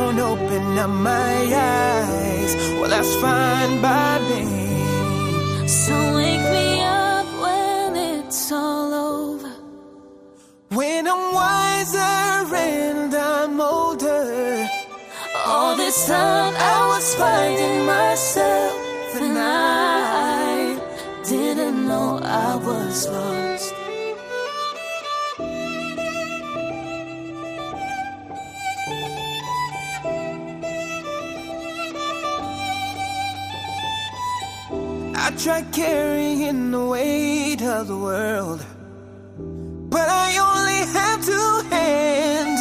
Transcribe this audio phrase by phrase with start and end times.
[0.00, 1.36] Don't open up my
[1.76, 2.52] eyes.
[2.78, 4.42] Well, that's fine by me.
[5.68, 9.52] So wake me up when it's all over.
[10.78, 14.68] When I'm wiser and I'm older.
[15.46, 18.74] All this time I was finding myself,
[19.20, 20.78] and I
[21.32, 23.79] didn't know I was lost.
[35.30, 38.60] I tried carrying the weight of the world,
[39.88, 42.60] but I only have two hands.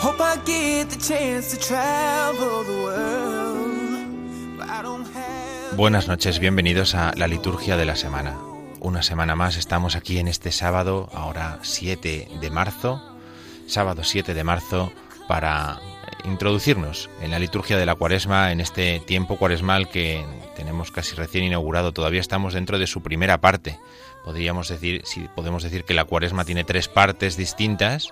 [0.00, 5.76] Hope I get the chance to travel the world, but I don't have.
[5.76, 8.36] Buenas noches, bienvenidos a la liturgia de la semana.
[8.80, 13.00] Una semana más estamos aquí en este sábado, ahora 7 de marzo,
[13.68, 14.90] sábado 7 de marzo,
[15.28, 15.78] para
[16.24, 20.24] introducirnos en la liturgia de la cuaresma, en este tiempo cuaresmal que
[20.56, 21.92] tenemos casi recién inaugurado.
[21.92, 23.78] Todavía estamos dentro de su primera parte.
[24.24, 28.10] Podríamos decir, si podemos decir que la cuaresma tiene tres partes distintas,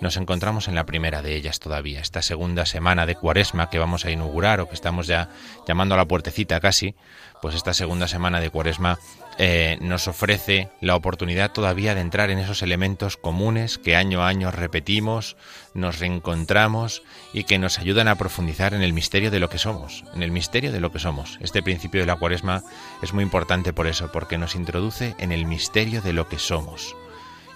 [0.00, 4.04] nos encontramos en la primera de ellas todavía, esta segunda semana de cuaresma que vamos
[4.04, 5.30] a inaugurar o que estamos ya
[5.66, 6.94] llamando a la puertecita casi,
[7.40, 8.98] pues esta segunda semana de cuaresma
[9.38, 14.28] eh, nos ofrece la oportunidad todavía de entrar en esos elementos comunes que año a
[14.28, 15.36] año repetimos,
[15.74, 17.02] nos reencontramos
[17.34, 20.30] y que nos ayudan a profundizar en el misterio de lo que somos, en el
[20.30, 21.38] misterio de lo que somos.
[21.42, 22.62] Este principio de la cuaresma
[23.02, 26.96] es muy importante por eso, porque nos introduce en el misterio de lo que somos.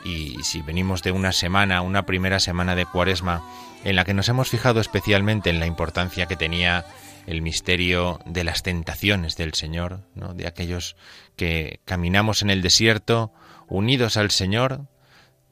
[0.05, 3.43] Y si venimos de una semana, una primera semana de cuaresma,
[3.85, 6.85] en la que nos hemos fijado especialmente en la importancia que tenía
[7.31, 10.35] el misterio de las tentaciones del Señor, ¿no?
[10.35, 10.97] de aquellos
[11.37, 13.33] que caminamos en el desierto,
[13.69, 14.89] unidos al Señor,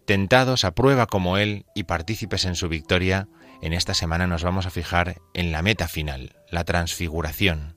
[0.05, 3.29] tentados a prueba como Él y partícipes en su victoria,
[3.63, 7.77] en esta semana nos vamos a fijar en la meta final, la transfiguración.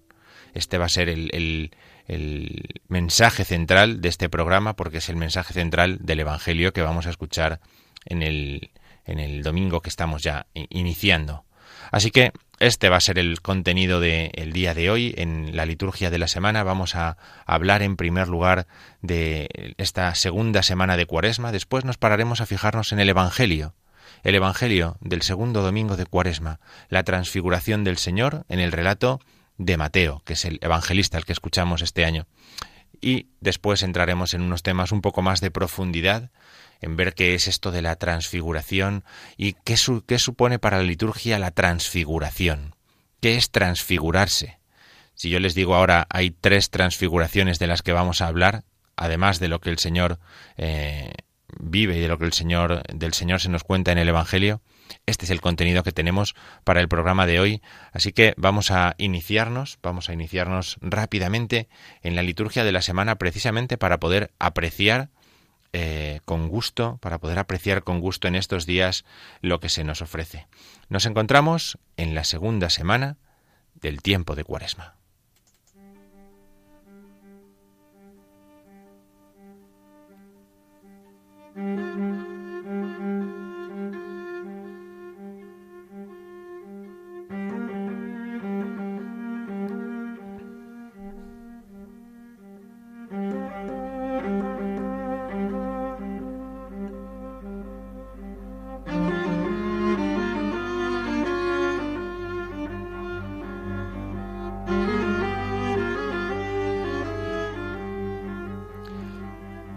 [0.55, 1.71] Este va a ser el, el,
[2.07, 7.05] el mensaje central de este programa porque es el mensaje central del Evangelio que vamos
[7.05, 7.59] a escuchar
[8.05, 8.71] en el,
[9.05, 11.45] en el domingo que estamos ya iniciando.
[11.91, 15.15] Así que este va a ser el contenido del día de hoy.
[15.17, 17.17] En la liturgia de la semana vamos a
[17.47, 18.67] hablar en primer lugar
[19.01, 21.51] de esta segunda semana de Cuaresma.
[21.51, 23.73] Después nos pararemos a fijarnos en el Evangelio.
[24.21, 29.19] El Evangelio del segundo domingo de Cuaresma, la transfiguración del Señor en el relato
[29.57, 32.27] de Mateo, que es el evangelista el que escuchamos este año.
[33.01, 36.29] Y después entraremos en unos temas un poco más de profundidad,
[36.81, 39.03] en ver qué es esto de la transfiguración
[39.37, 39.75] y qué,
[40.05, 42.75] qué supone para la liturgia la transfiguración.
[43.21, 44.59] ¿Qué es transfigurarse?
[45.13, 48.63] Si yo les digo ahora hay tres transfiguraciones de las que vamos a hablar,
[48.95, 50.19] además de lo que el Señor
[50.57, 51.13] eh,
[51.59, 54.61] vive y de lo que el Señor del Señor se nos cuenta en el Evangelio,
[55.05, 57.61] este es el contenido que tenemos para el programa de hoy,
[57.91, 61.69] así que vamos a iniciarnos, vamos a iniciarnos rápidamente
[62.01, 65.09] en la liturgia de la semana precisamente para poder apreciar
[65.73, 69.05] eh, con gusto, para poder apreciar con gusto en estos días
[69.41, 70.47] lo que se nos ofrece.
[70.89, 73.17] Nos encontramos en la segunda semana
[73.75, 74.95] del tiempo de Cuaresma.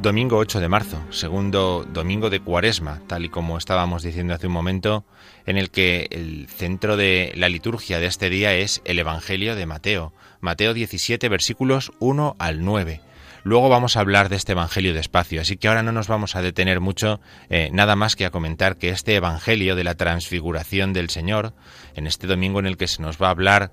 [0.04, 4.52] Domingo 8 de marzo, segundo domingo de Cuaresma, tal y como estábamos diciendo hace un
[4.52, 5.06] momento,
[5.46, 9.64] en el que el centro de la liturgia de este día es el Evangelio de
[9.64, 10.12] Mateo,
[10.42, 13.00] Mateo 17 versículos 1 al 9.
[13.44, 16.42] Luego vamos a hablar de este Evangelio despacio, así que ahora no nos vamos a
[16.42, 21.08] detener mucho, eh, nada más que a comentar que este Evangelio de la transfiguración del
[21.08, 21.54] Señor,
[21.94, 23.72] en este domingo en el que se nos va a hablar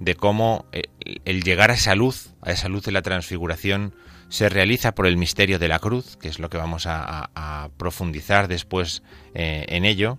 [0.00, 0.84] de cómo eh,
[1.26, 3.94] el llegar a esa luz, a esa luz de la transfiguración,
[4.28, 8.48] se realiza por el misterio de la cruz, que es lo que vamos a, profundizar
[8.48, 9.02] después
[9.34, 10.18] eh, en ello,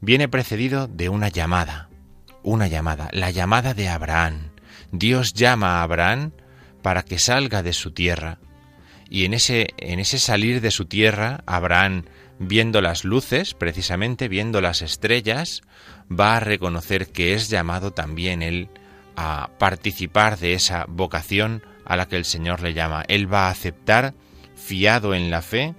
[0.00, 1.88] viene precedido de una llamada,
[2.42, 4.50] una llamada, la llamada de Abraham.
[4.92, 6.32] Dios llama a Abraham
[6.82, 8.38] para que salga de su tierra.
[9.08, 12.04] Y en ese, en ese salir de su tierra, Abraham,
[12.38, 15.62] viendo las luces, precisamente viendo las estrellas,
[16.10, 18.68] va a reconocer que es llamado también él
[19.16, 23.04] a participar de esa vocación a la que el Señor le llama.
[23.08, 24.14] Él va a aceptar,
[24.54, 25.74] fiado en la fe,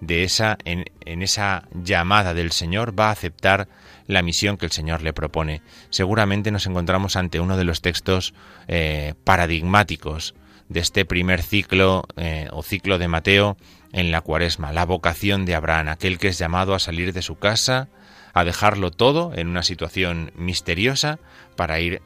[0.00, 3.68] de esa, en, esa llamada del Señor, va a aceptar
[4.06, 5.62] la misión que el Señor le propone.
[5.90, 8.34] Seguramente nos encontramos ante uno de los textos
[8.68, 10.34] eh, paradigmáticos
[10.68, 13.56] de este primer ciclo eh, o ciclo de Mateo
[13.92, 17.36] en la cuaresma, la vocación de Abraham, aquel que es llamado a salir de su
[17.38, 17.88] casa,
[18.34, 21.18] a dejarlo todo en una situación misteriosa
[21.56, 22.02] para ir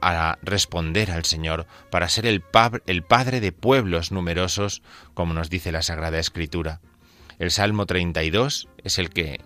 [0.00, 2.42] a responder al Señor, para ser el,
[2.86, 4.82] el Padre de pueblos numerosos,
[5.14, 6.80] como nos dice la Sagrada Escritura.
[7.38, 9.40] El Salmo 32 es el que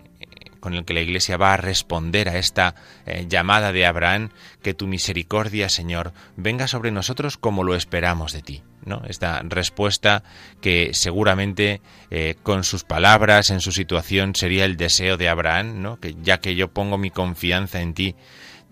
[0.65, 2.73] con el que la Iglesia va a responder a esta
[3.05, 4.31] eh, llamada de Abraham,
[4.63, 8.63] que tu misericordia, Señor, venga sobre nosotros como lo esperamos de ti.
[8.83, 9.03] ¿no?
[9.07, 10.23] Esta respuesta
[10.61, 15.99] que seguramente eh, con sus palabras, en su situación, sería el deseo de Abraham, ¿no?
[15.99, 18.15] que ya que yo pongo mi confianza en ti,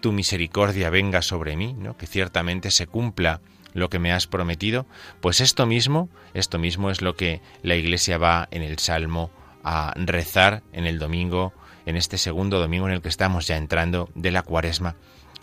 [0.03, 1.95] tu misericordia venga sobre mí, ¿no?
[1.95, 3.39] que ciertamente se cumpla
[3.73, 4.85] lo que me has prometido,
[5.21, 9.31] pues esto mismo, esto mismo es lo que la Iglesia va en el Salmo
[9.63, 11.53] a rezar en el domingo,
[11.85, 14.97] en este segundo domingo en el que estamos ya entrando de la Cuaresma.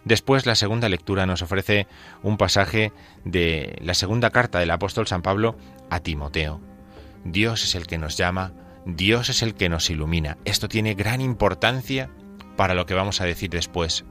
[0.05, 1.87] Después la segunda lectura nos ofrece
[2.23, 2.93] un pasaje
[3.25, 5.57] de la segunda carta del apóstol San Pablo
[5.89, 6.61] a Timoteo.
[7.25, 8.53] Dios es el que nos llama,
[8.85, 10.37] Dios es el que nos ilumina.
[10.45, 12.11] Esto tiene gran importancia
[12.59, 14.05] para lo que vamos a decir después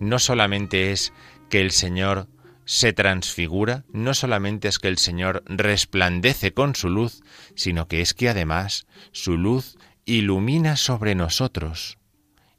[0.00, 1.12] no solamente es
[1.48, 2.28] que el Señor
[2.64, 7.22] se transfigura, no solamente es que el Señor resplandece con su luz,
[7.54, 11.98] sino que es que además su luz ilumina sobre nosotros,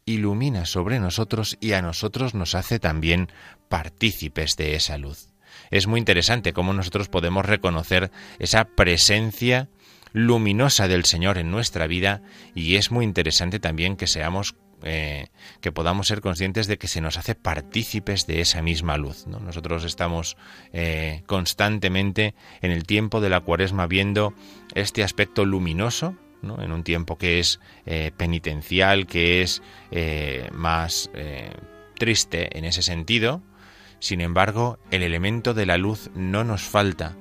[0.06, 3.30] ilumina sobre nosotros y a nosotros nos hace también
[3.68, 5.28] partícipes de esa luz.
[5.72, 9.68] Es muy interesante cómo nosotros podemos reconocer esa presencia
[10.13, 12.22] luminosa del Señor en nuestra vida
[12.56, 15.27] y es muy interesante también que seamos eh,
[15.62, 19.25] que podamos ser conscientes de que se nos hace partícipes de esa misma luz.
[19.27, 20.38] Nosotros estamos
[20.72, 24.34] eh, constantemente en el tiempo de la cuaresma viendo
[24.75, 29.62] este aspecto luminoso, en un tiempo que es eh, penitencial, que es
[30.51, 31.10] más
[31.98, 33.41] triste en ese sentido.
[34.00, 37.17] Sin embargo, el elemento de la luz no nos falta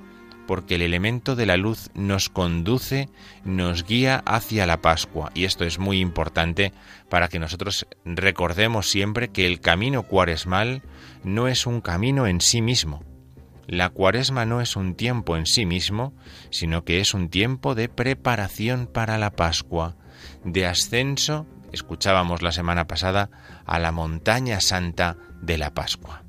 [0.47, 3.09] porque el elemento de la luz nos conduce,
[3.43, 5.31] nos guía hacia la Pascua.
[5.35, 6.73] Y esto es muy importante
[7.09, 10.81] para que nosotros recordemos siempre que el camino cuaresmal
[11.23, 13.03] no es un camino en sí mismo.
[13.67, 16.13] La cuaresma no es un tiempo en sí mismo,
[16.49, 19.97] sino que es un tiempo de preparación para la Pascua,
[20.45, 23.29] de ascenso, escuchábamos la semana pasada,
[23.65, 26.23] a la montaña santa de la Pascua.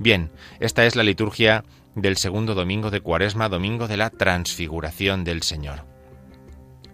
[0.00, 1.62] Bien, esta es la liturgia
[1.94, 5.84] del segundo domingo de Cuaresma, domingo de la transfiguración del Señor.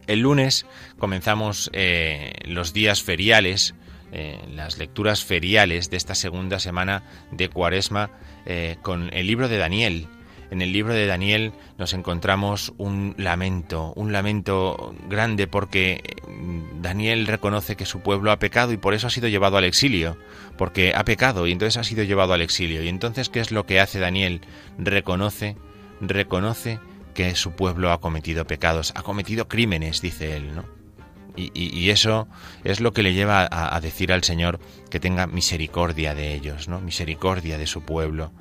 [0.07, 0.67] El lunes
[0.99, 3.75] comenzamos eh, los días feriales,
[4.12, 8.11] eh, las lecturas feriales de esta segunda semana de Cuaresma
[8.47, 10.09] eh, con el libro de Daniel,
[10.50, 17.26] en el libro de Daniel nos encontramos un lamento, un lamento grande porque mm, Daniel
[17.26, 20.17] reconoce que su pueblo ha pecado y por eso ha sido llevado al exilio,
[20.57, 22.83] porque ha pecado y entonces ha sido llevado al exilio.
[22.83, 24.41] Y entonces, ¿qué es lo que hace Daniel?
[24.79, 25.57] Reconoce,
[26.00, 26.79] reconoce
[27.15, 30.75] que su pueblo ha cometido pecados, ha cometido crímenes, dice él, ¿no?
[31.37, 32.28] Y, eso
[32.64, 34.59] es lo que le lleva a, decir al Señor
[34.90, 36.81] que tenga misericordia de ellos, ¿no?
[36.81, 38.33] Misericordia de su pueblo.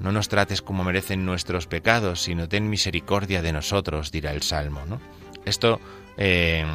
[0.00, 4.84] No, nos trates como merecen nuestros pecados, sino ten misericordia de nosotros, dirá el Salmo.
[4.86, 5.00] ¿no?
[5.44, 5.80] Esto
[6.16, 6.66] eh,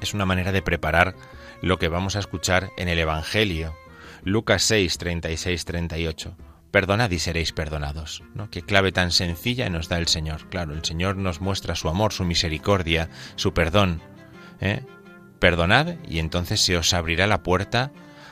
[0.00, 1.14] es una manera de preparar
[1.62, 3.74] lo que vamos a escuchar en el Evangelio.
[4.24, 6.36] Lucas 6, 36, 38.
[6.70, 8.22] Perdonad y seréis perdonados.
[8.34, 8.50] ¿no?
[8.50, 10.48] Qué clave tan sencilla nos da el Señor.
[10.48, 14.02] Claro, el Señor nos muestra su amor, su misericordia, su perdón.
[14.62, 14.82] ¿Eh?
[15.38, 17.90] Perdonad y entonces se os abrirá la puerta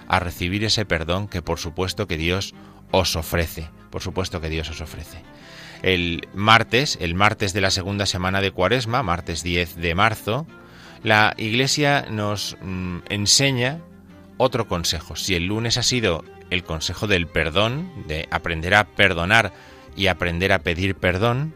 [0.08, 2.54] a recibir ese perdón que por supuesto que Dios
[2.90, 3.68] os ofrece.
[3.90, 5.22] Por supuesto que Dios os ofrece.
[5.82, 10.46] El martes, el martes de la segunda semana de Cuaresma, martes 10 de marzo,
[11.02, 13.80] la Iglesia nos mm, enseña
[14.36, 15.16] otro consejo.
[15.16, 19.52] Si el lunes ha sido el consejo del perdón, de aprender a perdonar
[19.96, 21.54] y aprender a pedir perdón,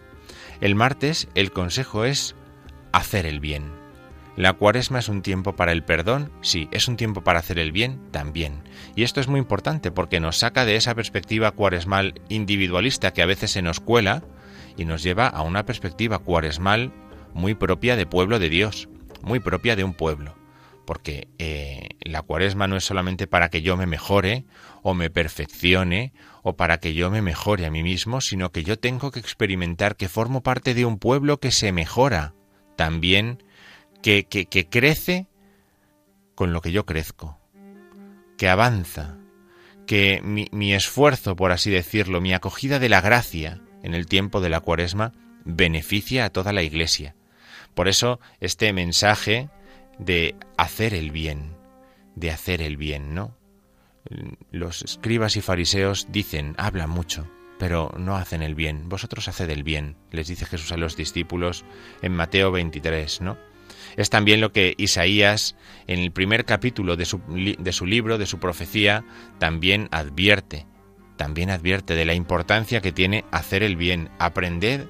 [0.60, 2.34] el martes el consejo es
[2.92, 3.83] hacer el bien.
[4.36, 7.70] La cuaresma es un tiempo para el perdón, sí, es un tiempo para hacer el
[7.70, 8.64] bien también.
[8.96, 13.26] Y esto es muy importante porque nos saca de esa perspectiva cuaresmal individualista que a
[13.26, 14.24] veces se nos cuela
[14.76, 16.92] y nos lleva a una perspectiva cuaresmal
[17.32, 18.88] muy propia de pueblo de Dios,
[19.22, 20.34] muy propia de un pueblo.
[20.84, 24.46] Porque eh, la cuaresma no es solamente para que yo me mejore
[24.82, 26.12] o me perfeccione
[26.42, 29.96] o para que yo me mejore a mí mismo, sino que yo tengo que experimentar
[29.96, 32.34] que formo parte de un pueblo que se mejora
[32.76, 33.42] también,
[34.04, 35.26] que, que, crece
[36.34, 37.38] con lo que yo crezco,
[38.36, 39.16] que avanza,
[39.86, 44.42] que mi, mi, esfuerzo, por así decirlo, mi acogida de la gracia en el tiempo
[44.42, 45.14] de la cuaresma,
[45.46, 47.16] beneficia a toda la Iglesia.
[47.72, 49.48] Por eso este mensaje
[49.98, 51.56] de hacer el bien,
[52.14, 53.34] de hacer el bien, ¿no?
[54.50, 57.26] Los escribas y fariseos dicen, hablan mucho,
[57.58, 58.90] pero no hacen el bien.
[58.90, 61.64] Vosotros haced el bien, les dice Jesús a los discípulos
[62.02, 63.53] en Mateo 23, ¿no?
[63.96, 67.20] Es también lo que Isaías, en el primer capítulo de su,
[67.86, 69.04] libro, de su profecía,
[69.38, 70.66] también advierte.
[71.16, 74.10] También advierte de la importancia que tiene hacer el bien.
[74.18, 74.86] Aprended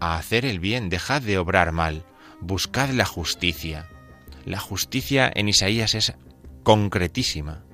[0.00, 2.04] a hacer el bien, dejad de obrar mal,
[2.40, 3.88] buscad la justicia.
[4.44, 6.14] La justicia en Isaías es
[6.62, 7.64] concretísima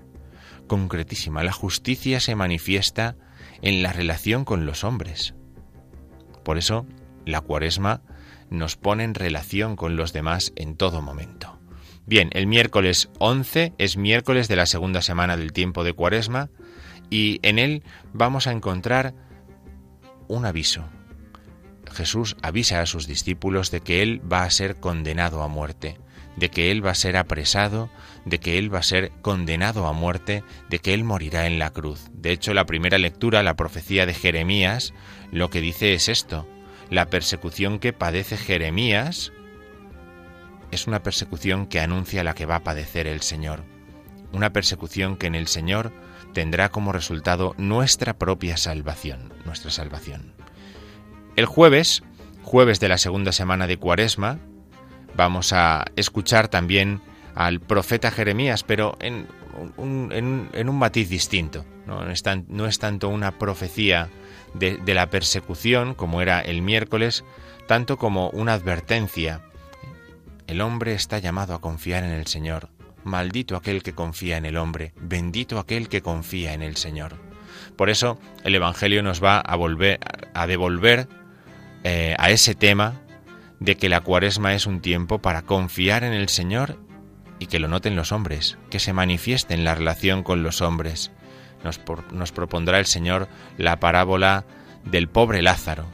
[0.66, 1.44] concretísima.
[1.44, 3.16] La justicia se manifiesta
[3.62, 5.34] en la relación con los hombres.
[6.44, 6.86] Por eso,
[7.24, 8.02] la cuaresma
[8.54, 11.58] nos pone en relación con los demás en todo momento.
[12.06, 16.50] Bien, el miércoles 11 es miércoles de la segunda semana del tiempo de cuaresma
[17.10, 17.82] y en él
[18.12, 19.14] vamos a encontrar
[20.28, 20.84] un aviso.
[21.92, 25.98] Jesús avisa a sus discípulos de que Él va a ser condenado a muerte,
[26.36, 27.88] de que Él va a ser apresado,
[28.24, 31.70] de que Él va a ser condenado a muerte, de que Él morirá en la
[31.70, 32.10] cruz.
[32.12, 34.92] De hecho, la primera lectura, la profecía de Jeremías,
[35.30, 36.48] lo que dice es esto.
[36.90, 39.32] La persecución que padece Jeremías
[40.70, 43.64] es una persecución que anuncia la que va a padecer el Señor.
[44.32, 45.92] Una persecución que en el Señor
[46.32, 50.34] tendrá como resultado nuestra propia salvación, nuestra salvación.
[51.36, 52.02] El jueves,
[52.42, 54.38] jueves de la segunda semana de Cuaresma,
[55.16, 57.00] vamos a escuchar también
[57.34, 59.26] al profeta Jeremías, pero en
[59.76, 61.64] un, en, un matiz distinto.
[61.86, 62.08] ¿no?
[62.10, 62.22] es,
[62.78, 64.08] tanto una profecía
[64.54, 67.24] de, la persecución, como era el miércoles,
[67.66, 69.42] tanto como una advertencia.
[70.46, 72.68] El hombre está llamado a confiar en el Señor.
[73.02, 77.16] Maldito aquel que confía en el hombre, bendito aquel que confía en el Señor.
[77.76, 79.98] Por eso el Evangelio nos va a volver
[80.32, 81.08] a devolver
[81.82, 83.02] eh, a ese tema
[83.60, 86.78] de que la cuaresma es un tiempo para confiar en el Señor
[87.38, 91.12] y que lo noten los hombres, que se manifieste en la relación con los hombres.
[91.64, 91.80] Nos,
[92.12, 93.28] nos propondrá el Señor
[93.58, 94.44] la parábola
[94.84, 95.86] del pobre Lázaro,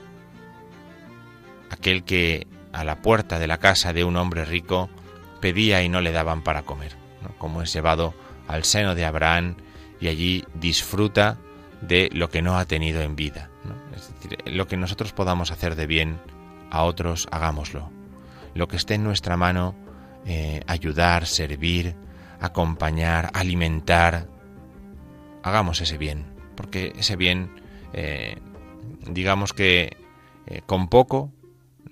[1.70, 4.90] aquel que a la puerta de la casa de un hombre rico
[5.40, 6.96] pedía y no le daban para comer,
[7.38, 8.14] como es llevado
[8.48, 9.56] al seno de Abraham
[10.00, 11.38] y allí disfruta
[11.80, 13.48] de lo que no ha tenido en vida.
[13.94, 16.18] Es decir, lo que nosotros podamos hacer de bien
[16.70, 17.90] a otros, hagámoslo.
[18.54, 19.74] Lo que esté en nuestra mano,
[20.26, 21.94] eh, ayudar, servir,
[22.40, 24.26] acompañar, alimentar,
[25.42, 27.50] hagamos ese bien, porque ese bien,
[27.92, 28.36] eh,
[29.06, 29.96] digamos que
[30.46, 31.32] eh, con poco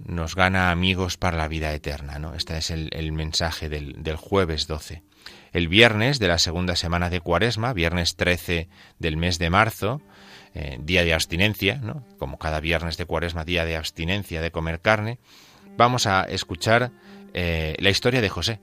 [0.04, 2.18] nos gana amigos para la vida eterna.
[2.18, 2.34] ¿no?
[2.34, 5.02] Este es el, mensaje del, jueves 12.
[5.52, 10.00] El viernes de la segunda semana de Cuaresma, viernes 13 del mes de marzo,
[10.54, 12.04] eh, día de abstinencia, ¿no?
[12.18, 15.18] como cada viernes de cuaresma, día de abstinencia de comer carne,
[15.76, 16.92] vamos a escuchar
[17.34, 18.60] la historia de José.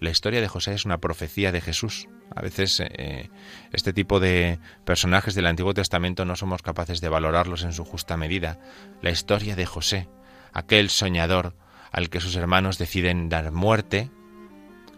[0.00, 2.08] La historia de José es una profecía de Jesús.
[2.34, 3.30] A veces eh,
[3.72, 8.16] este tipo de personajes del Antiguo Testamento no somos capaces de valorarlos en su justa
[8.16, 8.58] medida.
[9.00, 10.08] La historia de José,
[10.52, 11.54] aquel soñador
[11.92, 14.10] al que sus hermanos deciden dar muerte,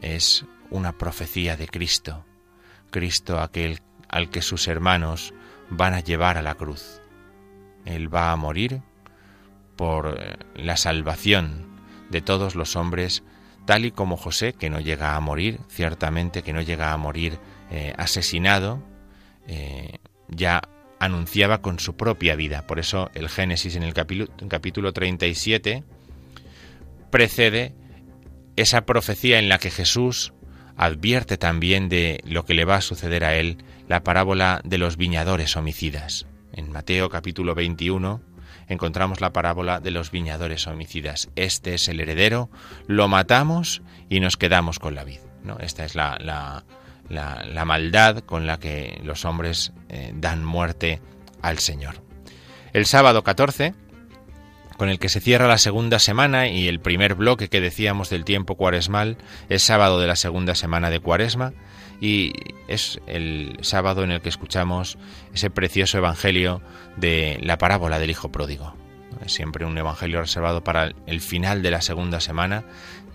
[0.00, 2.24] es una profecía de Cristo.
[2.90, 5.32] Cristo aquel al que sus hermanos
[5.70, 7.00] van a llevar a la cruz.
[7.84, 8.82] Él va a morir
[9.76, 11.78] por eh, la salvación
[12.10, 13.22] de todos los hombres,
[13.68, 17.38] tal y como José, que no llega a morir, ciertamente que no llega a morir
[17.70, 18.82] eh, asesinado,
[19.46, 20.62] eh, ya
[20.98, 22.66] anunciaba con su propia vida.
[22.66, 25.84] Por eso el Génesis en el capítulo, capítulo 37
[27.10, 27.74] precede
[28.56, 30.32] esa profecía en la que Jesús
[30.78, 34.96] advierte también de lo que le va a suceder a él la parábola de los
[34.96, 36.26] viñadores homicidas.
[36.54, 38.22] En Mateo capítulo 21,
[38.68, 41.28] encontramos la parábola de los viñadores homicidas.
[41.36, 42.50] Este es el heredero,
[42.86, 45.20] lo matamos y nos quedamos con la vid.
[45.44, 45.58] ¿no?
[45.58, 46.18] Esta es la,
[47.08, 51.00] la, maldad con la que los hombres eh, dan muerte
[51.42, 52.02] al Señor.
[52.72, 53.74] El sábado 14,
[54.76, 58.24] con el que se cierra la segunda semana y el primer bloque que decíamos del
[58.24, 59.16] tiempo cuaresmal,
[59.48, 61.52] es sábado de la segunda semana de cuaresma
[62.00, 62.32] y
[62.68, 64.98] es el sábado en el que escuchamos
[65.34, 66.62] ese precioso evangelio
[66.96, 68.74] de la parábola del Hijo Pródigo.
[69.24, 72.64] Es siempre un evangelio reservado para el final de la segunda semana.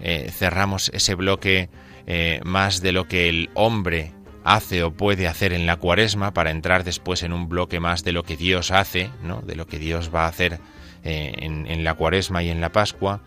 [0.02, 1.70] Eh, cerramos ese bloque
[2.08, 4.12] eh, más de lo que el hombre
[4.44, 8.12] hace o puede hacer en la cuaresma para entrar después en un bloque más de
[8.12, 9.42] lo que Dios hace, ¿no?
[9.42, 10.60] de lo que Dios va a hacer
[11.04, 13.22] eh, en, en, la cuaresma y en la Pascua.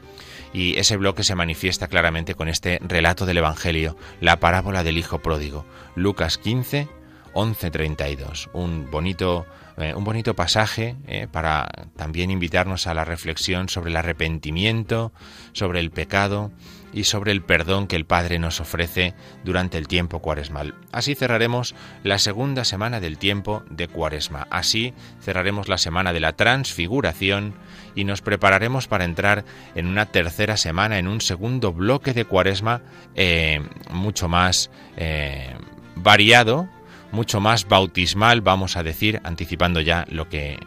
[0.56, 5.18] Y ese bloque se manifiesta claramente con este relato del Evangelio, la parábola del Hijo
[5.18, 6.88] Pródigo, Lucas 15,
[7.34, 8.48] 11, 32.
[8.54, 9.44] Un bonito,
[9.76, 15.12] eh, un bonito pasaje eh, para también invitarnos a la reflexión sobre el arrepentimiento,
[15.52, 16.50] sobre el pecado
[16.90, 19.12] y sobre el perdón que el Padre nos ofrece
[19.44, 20.74] durante el tiempo cuaresmal.
[20.90, 24.46] Así cerraremos la segunda semana del tiempo de cuaresma.
[24.50, 27.52] Así cerraremos la semana de la transfiguración
[27.96, 32.82] y nos prepararemos para entrar en una tercera semana, en un segundo bloque de cuaresma
[33.16, 33.60] eh,
[33.90, 35.56] mucho más eh,
[35.96, 36.68] variado,
[37.10, 40.60] mucho más bautismal, vamos a decir, anticipando ya lo que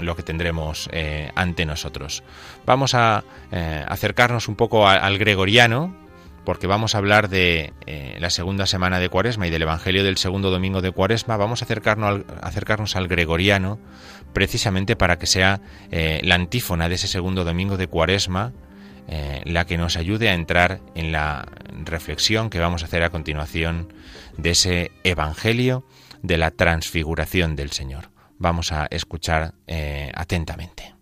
[0.00, 2.24] lo que tendremos eh, ante nosotros.
[2.66, 3.22] Vamos a
[3.86, 5.94] acercarnos un poco al gregoriano,
[6.44, 7.72] porque vamos a hablar de
[8.18, 11.36] la segunda semana de Cuaresma y del Evangelio del segundo domingo de Cuaresma.
[11.36, 13.78] Vamos a acercarnos acercarnos al gregoriano,
[14.34, 18.52] precisamente para que sea la antífona de ese segundo domingo de Cuaresma.
[19.44, 21.46] la que nos ayude a entrar en la
[21.84, 23.92] reflexión que vamos a hacer a continuación
[24.36, 25.86] de ese Evangelio
[26.22, 30.93] de la transfiguración del Señor vamos a escuchar eh, atentamente.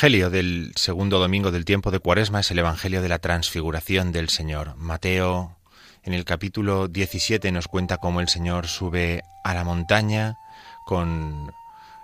[0.00, 4.30] Evangelio del segundo domingo del tiempo de Cuaresma es el Evangelio de la transfiguración del
[4.30, 4.74] Señor.
[4.76, 5.58] Mateo
[6.04, 10.38] en el capítulo 17 nos cuenta cómo el Señor sube a la montaña
[10.86, 11.52] con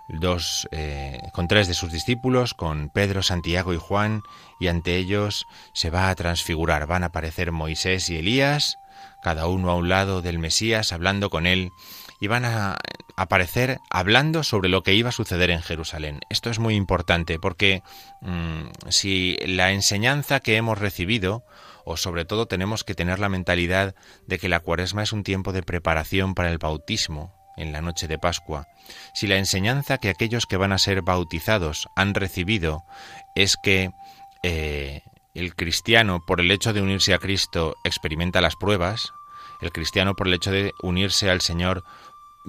[0.09, 4.21] dos, eh, con tres de sus discípulos, con Pedro, Santiago y Juan,
[4.59, 6.85] y ante ellos se va a transfigurar.
[6.85, 8.77] Van a aparecer Moisés y Elías,
[9.23, 11.71] cada uno a un lado del Mesías, hablando con él,
[12.19, 12.77] y van a
[13.15, 16.21] aparecer hablando sobre lo que iba a suceder en Jerusalén.
[16.29, 17.81] Esto es muy importante porque
[18.21, 21.43] mm, si la enseñanza que hemos recibido,
[21.83, 23.95] o sobre todo tenemos que tener la mentalidad
[24.27, 28.07] de que la cuaresma es un tiempo de preparación para el bautismo en la noche
[28.07, 28.67] de Pascua,
[29.13, 32.83] si la enseñanza que aquellos que van a ser bautizados han recibido
[33.35, 33.89] es que
[34.43, 35.01] eh,
[35.33, 39.11] el cristiano, por el hecho de unirse a Cristo, experimenta las pruebas,
[39.61, 41.83] el cristiano, por el hecho de unirse al Señor,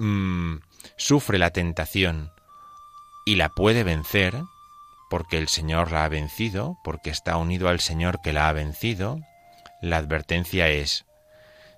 [0.01, 0.61] Mm,
[0.95, 2.31] sufre la tentación
[3.25, 4.33] y la puede vencer,
[5.09, 9.19] porque el Señor la ha vencido, porque está unido al Señor que la ha vencido,
[9.81, 11.05] la advertencia es,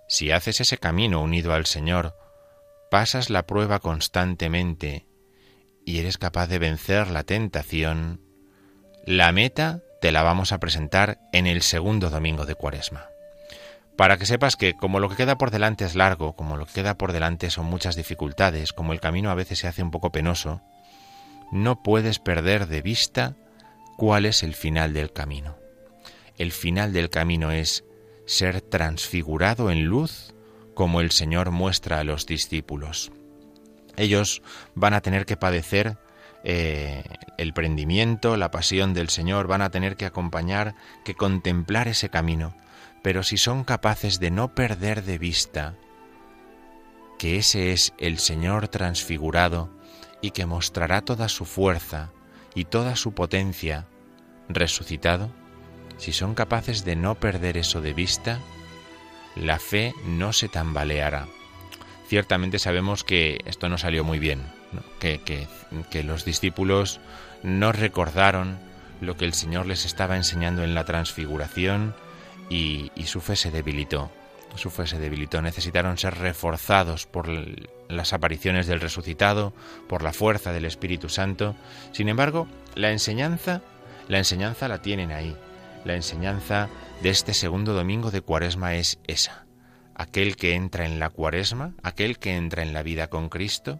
[0.07, 2.15] si haces ese camino unido al Señor,
[2.91, 5.07] pasas la prueba constantemente
[5.83, 8.21] y eres capaz de vencer la tentación,
[9.03, 13.10] la meta te la vamos a presentar en el segundo domingo de Cuaresma.
[14.01, 16.73] Para que sepas que como lo que queda por delante es largo, como lo que
[16.73, 20.11] queda por delante son muchas dificultades, como el camino a veces se hace un poco
[20.11, 20.59] penoso,
[21.51, 23.35] no puedes perder de vista
[23.97, 25.55] cuál es el final del camino.
[26.39, 27.83] El final del camino es
[28.25, 30.33] ser transfigurado en luz
[30.73, 33.11] como el Señor muestra a los discípulos.
[33.97, 34.41] Ellos
[34.73, 35.99] van a tener que padecer
[36.43, 37.03] eh,
[37.37, 40.73] el prendimiento, la pasión del Señor, van a tener que acompañar,
[41.05, 42.55] que contemplar ese camino,
[43.01, 45.75] pero si son capaces de no perder de vista
[47.17, 49.69] que ese es el Señor transfigurado
[50.21, 52.11] y que mostrará toda su fuerza
[52.55, 53.87] y toda su potencia
[54.49, 55.29] resucitado,
[55.97, 58.39] si son capaces de no perder eso de vista,
[59.35, 61.27] la fe no se tambaleará.
[62.07, 64.41] Ciertamente sabemos que esto no salió muy bien,
[64.99, 65.19] Que,
[65.89, 66.99] que, los discípulos
[67.43, 68.57] no recordaron
[68.99, 71.93] lo que el Señor les estaba enseñando en la transfiguración
[72.51, 74.11] y, su fe se debilitó.
[74.55, 75.41] Su fe se debilitó.
[75.41, 77.29] Necesitaron ser reforzados por
[77.89, 79.53] las apariciones del resucitado,
[79.87, 81.55] por la fuerza del Espíritu Santo.
[81.93, 83.61] Sin embargo, la enseñanza,
[84.09, 85.35] la enseñanza la tienen ahí.
[85.85, 86.67] La enseñanza
[87.01, 89.45] de este segundo domingo de Cuaresma es esa.
[89.95, 93.79] Aquel que entra en la Cuaresma, aquel que entra en la vida con Cristo,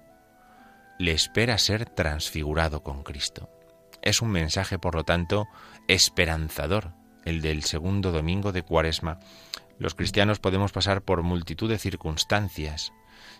[0.98, 3.50] le espera ser transfigurado con Cristo.
[4.02, 5.48] Es un mensaje, por lo tanto,
[5.88, 6.94] esperanzador,
[7.26, 9.20] el del segundo domingo de Cuaresma.
[9.80, 12.94] Los cristianos podemos pasar por multitud de circunstancias,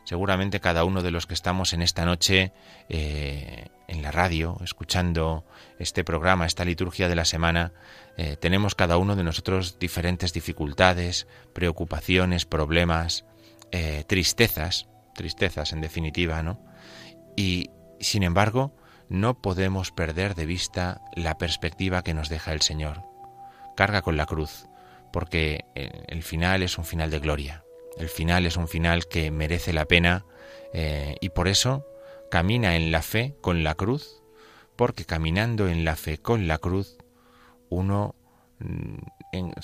[0.04, 2.54] Seguramente cada uno de los que estamos en esta noche
[2.90, 5.46] eh, en la radio, escuchando
[5.80, 7.72] este programa, esta liturgia de la semana,
[8.18, 13.26] eh, tenemos cada uno de nosotros diferentes dificultades, preocupaciones, problemas,
[13.72, 16.60] eh, tristezas, tristezas en definitiva, ¿no?
[17.38, 18.76] Y sin embargo,
[19.08, 23.11] no podemos perder de vista la perspectiva que nos deja el Señor.
[23.82, 24.68] Carga con la cruz,
[25.12, 27.64] porque el final es un final de gloria.
[27.98, 30.24] El final es un final que merece la pena
[30.72, 31.84] eh, y por eso
[32.30, 34.22] camina en la fe con la cruz,
[34.76, 37.00] porque caminando en la fe con la cruz
[37.70, 38.14] uno
[38.60, 38.98] mm,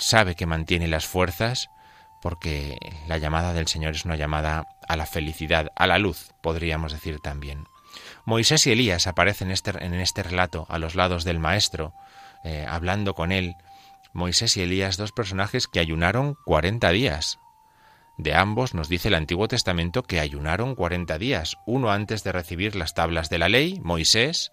[0.00, 1.68] sabe que mantiene las fuerzas,
[2.20, 2.76] porque
[3.06, 7.20] la llamada del Señor es una llamada a la felicidad, a la luz, podríamos decir
[7.20, 7.66] también.
[8.24, 11.94] Moisés y Elías aparecen en este, este relato a los lados del Maestro,
[12.42, 13.54] eh, hablando con él.
[14.12, 17.38] Moisés y Elías, dos personajes que ayunaron cuarenta días,
[18.18, 22.74] de ambos nos dice el Antiguo Testamento que ayunaron cuarenta días, uno antes de recibir
[22.74, 24.52] las tablas de la ley, Moisés,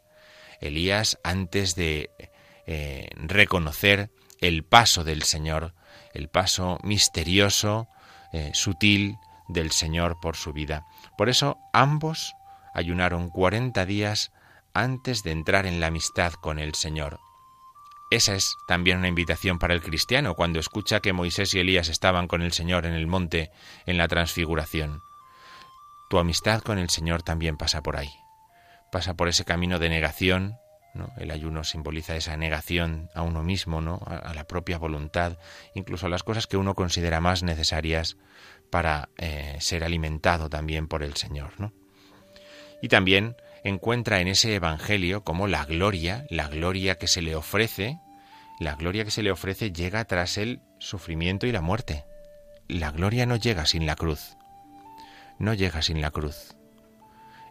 [0.62, 2.12] Elías antes de
[2.68, 5.74] eh, reconocer el paso del Señor,
[6.14, 7.88] el paso misterioso,
[8.32, 10.86] eh, sutil del Señor por su vida.
[11.18, 12.36] Por eso ambos
[12.76, 14.32] ayunaron cuarenta días
[14.76, 17.20] antes de entrar en la amistad con el Señor.
[18.16, 22.30] Esa es también una invitación para el cristiano cuando escucha que Moisés y Elías estaban
[22.30, 23.52] con el Señor en el monte
[23.86, 25.02] en la transfiguración.
[26.10, 28.14] Tu amistad con el Señor también pasa por ahí.
[28.90, 30.56] Pasa por ese camino de negación,
[30.94, 31.12] ¿no?
[31.18, 34.00] El ayuno simboliza esa negación a uno mismo, ¿no?
[34.06, 35.38] A, la propia voluntad,
[35.74, 38.16] incluso a las cosas que uno considera más necesarias
[38.72, 41.74] para eh, ser alimentado también por el Señor, ¿no?
[42.82, 48.00] Y también encuentra en ese Evangelio como la gloria, la gloria que se le ofrece,
[48.60, 52.06] la gloria que se le ofrece llega tras el sufrimiento y la muerte.
[52.68, 54.38] La gloria no llega sin la cruz.
[55.40, 56.56] No llega sin la cruz.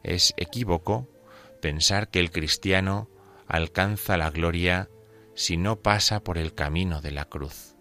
[0.03, 1.09] Es equívoco
[1.61, 3.09] pensar que el cristiano
[3.47, 4.89] alcanza la gloria
[5.35, 7.75] si no pasa por el camino de la cruz.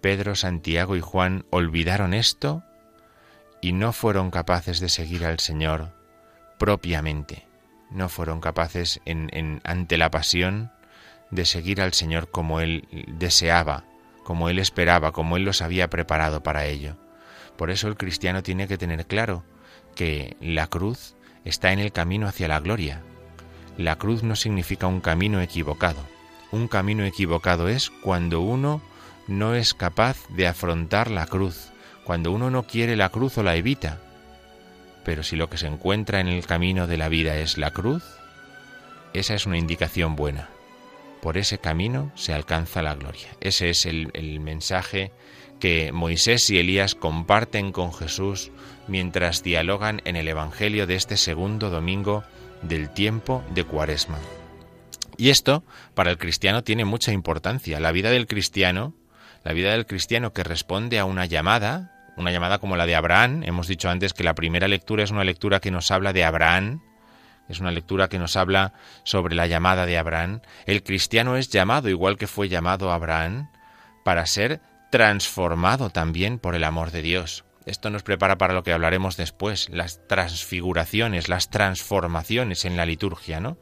[0.00, 2.62] Pedro, Santiago y Juan olvidaron esto
[3.60, 5.94] y no fueron capaces de seguir al Señor
[6.58, 7.46] propiamente.
[7.90, 10.72] No fueron capaces en, ante la pasión
[11.30, 13.84] de seguir al Señor como Él deseaba,
[14.24, 16.96] como Él esperaba, como Él los había preparado para ello.
[17.56, 19.44] Por eso el cristiano tiene que tener claro
[19.94, 23.02] que la cruz está en el camino hacia la gloria.
[23.78, 26.00] La cruz no significa un camino equivocado.
[26.52, 28.82] Un camino equivocado es cuando uno
[29.26, 31.70] no es capaz de afrontar la cruz,
[32.04, 34.00] cuando uno no quiere la cruz o la evita,
[35.06, 38.02] pero si lo que se encuentra en el camino de la vida es la cruz,
[39.12, 40.48] esa es una indicación buena.
[41.26, 43.26] Por ese camino se alcanza la gloria.
[43.40, 45.10] Ese es el, mensaje
[45.58, 48.52] que Moisés y Elías comparten con Jesús
[48.86, 52.22] mientras dialogan en el Evangelio de este segundo domingo
[52.62, 54.20] del tiempo de Cuaresma.
[55.16, 57.80] Y esto para el cristiano tiene mucha importancia.
[57.80, 58.94] La vida del cristiano,
[59.42, 63.42] la vida del cristiano que responde a una llamada, una llamada como la de Abraham,
[63.42, 66.82] hemos dicho antes que la primera lectura es una lectura que nos habla de Abraham,
[67.48, 68.72] es una lectura que nos habla
[69.04, 70.40] sobre la llamada de Abraham.
[70.66, 73.50] El cristiano es llamado, igual que fue llamado Abraham,
[74.04, 77.44] para ser transformado también por el amor de Dios.
[77.66, 83.40] Esto nos prepara para lo que hablaremos después, las transfiguraciones, las transformaciones en la liturgia,
[83.40, 83.58] ¿no?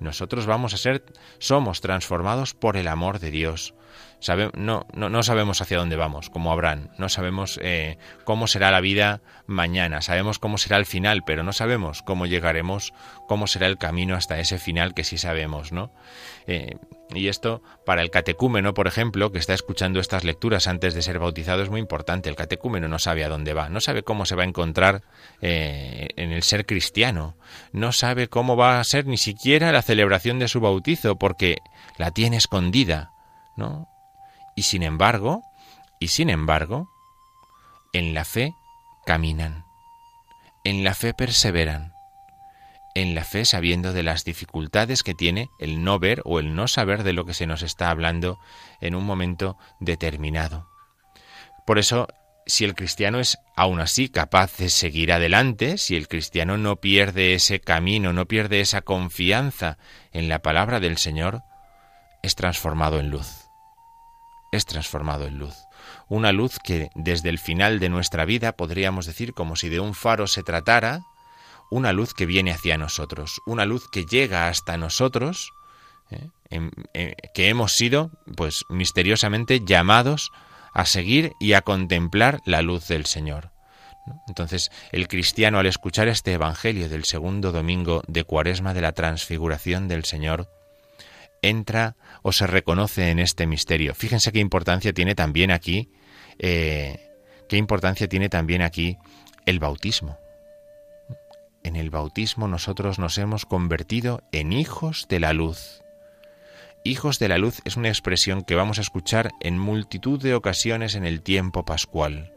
[0.00, 1.04] Nosotros vamos a ser,
[1.38, 3.74] somos transformados por el amor de Dios
[4.54, 6.88] no, no, sabemos hacia dónde vamos, como Abraham.
[6.98, 10.02] No sabemos eh, cómo será la vida mañana.
[10.02, 12.92] Sabemos cómo será el final, pero no sabemos cómo llegaremos,
[13.28, 15.92] cómo será el camino hasta ese final que sí sabemos, ¿no?
[16.46, 16.76] Eh,
[17.14, 21.18] y esto, para el catecúmeno, por ejemplo, que está escuchando estas lecturas antes de ser
[21.18, 22.28] bautizado, es muy importante.
[22.28, 25.02] El catecúmeno no sabe a dónde va, no sabe cómo se va a encontrar
[25.40, 27.36] eh, en el ser cristiano,
[27.72, 31.58] no sabe cómo va a ser ni siquiera la celebración de su bautizo, porque
[31.96, 33.12] la tiene escondida,
[33.56, 33.88] ¿no?
[34.56, 35.42] Y sin embargo,
[36.00, 36.88] y sin embargo,
[37.92, 38.54] en la fe
[39.04, 39.64] caminan,
[40.64, 41.92] en la fe perseveran,
[42.94, 46.68] en la fe sabiendo de las dificultades que tiene el no ver o el no
[46.68, 48.38] saber de lo que se nos está hablando
[48.80, 50.68] en un momento determinado.
[51.66, 52.08] Por eso,
[52.46, 57.34] si el cristiano es aún así capaz de seguir adelante, si el cristiano no pierde
[57.34, 59.76] ese camino, no pierde esa confianza
[60.12, 61.42] en la palabra del Señor,
[62.22, 63.45] es transformado en luz
[64.52, 65.54] es transformado en luz.
[66.08, 69.94] Una luz que desde el final de nuestra vida podríamos decir como si de un
[69.94, 71.02] faro se tratara,
[71.70, 75.52] una luz que viene hacia nosotros, una luz que llega hasta nosotros,
[76.10, 76.28] ¿eh?
[77.34, 80.30] que hemos sido, pues misteriosamente llamados
[80.72, 83.50] a seguir y a contemplar la luz del Señor.
[84.28, 89.88] Entonces, el cristiano al escuchar este Evangelio del segundo domingo de Cuaresma de la Transfiguración
[89.88, 90.48] del Señor,
[91.48, 93.94] entra o se reconoce en este misterio.
[93.94, 95.90] Fíjense qué importancia tiene también aquí,
[96.38, 97.10] eh,
[97.48, 98.96] qué importancia tiene también aquí
[99.46, 100.18] el bautismo.
[101.62, 105.82] En el bautismo nosotros nos hemos convertido en hijos de la luz.
[106.84, 110.94] Hijos de la luz es una expresión que vamos a escuchar en multitud de ocasiones
[110.94, 112.32] en el tiempo pascual.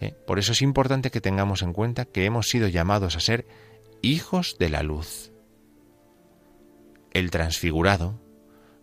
[0.00, 3.46] Eh, por eso es importante que tengamos en cuenta que hemos sido llamados a ser
[4.02, 5.32] hijos de la luz.
[7.12, 8.20] El transfigurado,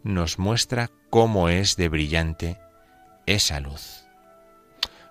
[0.08, 2.58] nos muestra cómo es de brillante
[3.26, 4.06] esa luz.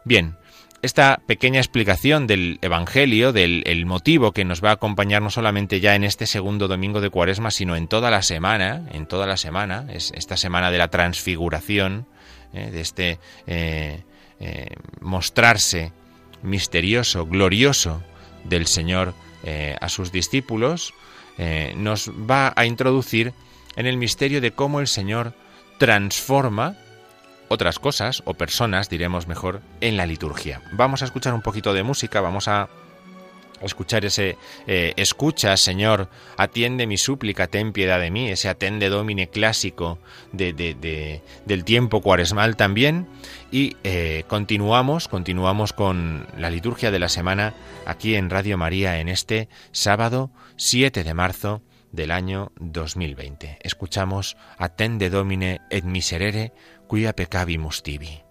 [0.05, 0.37] Bien,
[0.83, 5.95] esta pequeña explicación del Evangelio, del motivo que nos va a acompañar no solamente ya
[5.95, 9.87] en este segundo domingo de Cuaresma, sino en toda la semana, en toda la semana,
[9.91, 12.07] es esta semana de la transfiguración,
[12.53, 14.05] eh, de este eh,
[14.39, 14.69] eh,
[15.01, 15.93] mostrarse
[16.43, 18.03] misterioso, glorioso
[18.45, 19.15] del Señor
[19.81, 20.93] a sus discípulos,
[21.77, 23.33] nos va a introducir
[23.77, 25.35] en el misterio de cómo el Señor
[25.79, 26.77] transforma
[27.49, 30.63] otras cosas o personas, diremos mejor, en la liturgia.
[30.73, 32.69] Vamos a escuchar un poquito de música, vamos a
[33.61, 34.37] escuchar ese
[34.67, 39.99] eh, escucha, Señor, atiende mi súplica, ten piedad de mí, ese atende domine clásico
[40.33, 43.07] de, del tiempo cuaresmal también.
[43.51, 47.55] Y eh, continuamos, continuamos con la liturgia de la semana
[47.87, 51.63] aquí en Radio María en este sábado 7 de marzo
[51.97, 53.59] del año 2020.
[53.63, 56.53] Escuchamos Attende Domine et miserere
[56.89, 58.26] quia peccavimus tibi.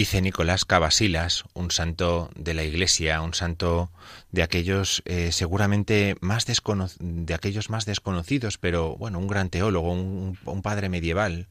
[0.00, 3.90] Dice Nicolás Cavasilas, un santo de la Iglesia, un santo
[4.32, 10.62] de aquellos eh, seguramente más de aquellos más desconocidos, pero bueno, un gran teólogo, un,
[10.62, 11.48] padre medieval,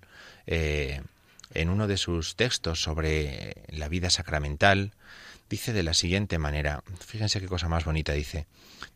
[0.47, 1.03] eh,
[1.53, 4.93] en uno de sus textos sobre la vida sacramental,
[5.47, 8.47] dice de la siguiente manera, fíjense qué cosa más bonita dice,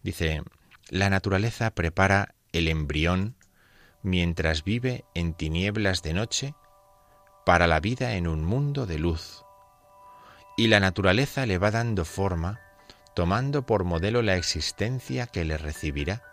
[0.01, 0.41] dice,
[0.89, 3.35] la naturaleza prepara el embrión
[4.01, 6.55] mientras vive en tinieblas de noche
[7.45, 9.42] para la vida en un mundo de luz.
[10.55, 12.59] Y la naturaleza le va dando forma,
[13.15, 16.23] tomando por modelo la existencia que le recibirá.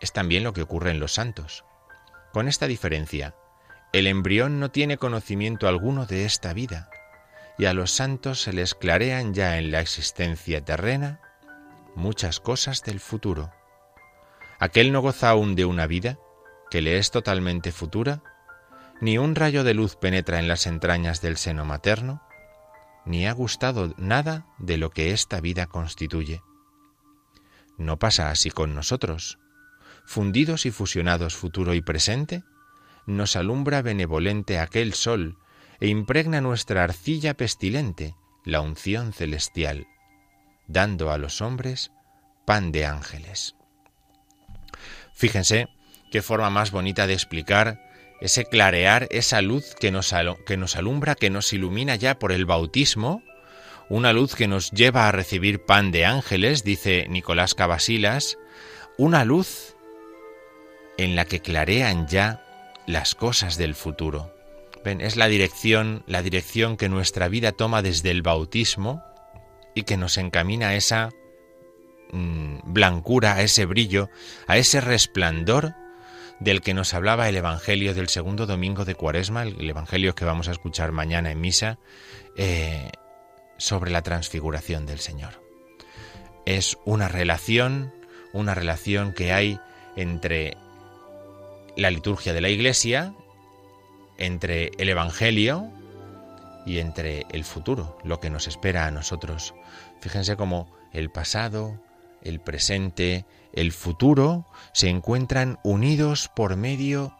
[0.00, 1.64] Es también lo que ocurre en los santos.
[2.32, 3.34] Con esta diferencia,
[3.92, 6.90] el embrión no tiene conocimiento alguno de esta vida,
[7.58, 11.20] y a los santos se les clarean ya en la existencia terrena
[11.94, 13.52] muchas cosas del futuro.
[14.58, 16.18] Aquel no goza aún de una vida
[16.70, 18.22] que le es totalmente futura,
[19.00, 22.23] ni un rayo de luz penetra en las entrañas del seno materno,
[23.04, 26.42] ni ha gustado nada de lo que esta vida constituye.
[27.76, 29.38] No pasa así con nosotros.
[30.06, 32.44] Fundidos y fusionados futuro y presente,
[33.06, 35.38] nos alumbra benevolente aquel sol
[35.80, 38.14] e impregna nuestra arcilla pestilente
[38.44, 39.86] la unción celestial,
[40.66, 41.90] dando a los hombres
[42.46, 43.56] pan de ángeles.
[45.14, 45.68] Fíjense
[46.10, 47.80] qué forma más bonita de explicar
[48.20, 50.14] ese clarear, esa luz que nos,
[50.46, 53.22] que nos alumbra, que nos ilumina ya por el bautismo,
[53.88, 58.38] una luz que nos lleva a recibir pan de ángeles, dice Nicolás Cavasilas,
[58.96, 59.76] una luz
[60.96, 62.42] en la que clarean ya
[62.86, 64.32] las cosas del futuro.
[64.84, 69.02] Ven, es la dirección, la dirección que nuestra vida toma desde el bautismo
[69.74, 71.10] y que nos encamina a esa
[72.12, 74.08] mm, blancura, a ese brillo,
[74.46, 75.74] a ese resplandor
[76.40, 80.48] del que nos hablaba el Evangelio del segundo domingo de Cuaresma, el Evangelio que vamos
[80.48, 81.78] a escuchar mañana en misa,
[82.36, 82.90] eh,
[83.56, 85.42] sobre la transfiguración del Señor.
[86.44, 87.94] Es una relación,
[88.32, 89.58] una relación que hay
[89.96, 90.56] entre
[91.76, 93.14] la liturgia de la Iglesia,
[94.18, 95.70] entre el Evangelio
[96.66, 99.54] y entre el futuro, lo que nos espera a nosotros.
[100.00, 101.80] Fíjense cómo el pasado,
[102.22, 103.24] el presente,
[103.54, 107.16] el futuro se encuentran unidos por medio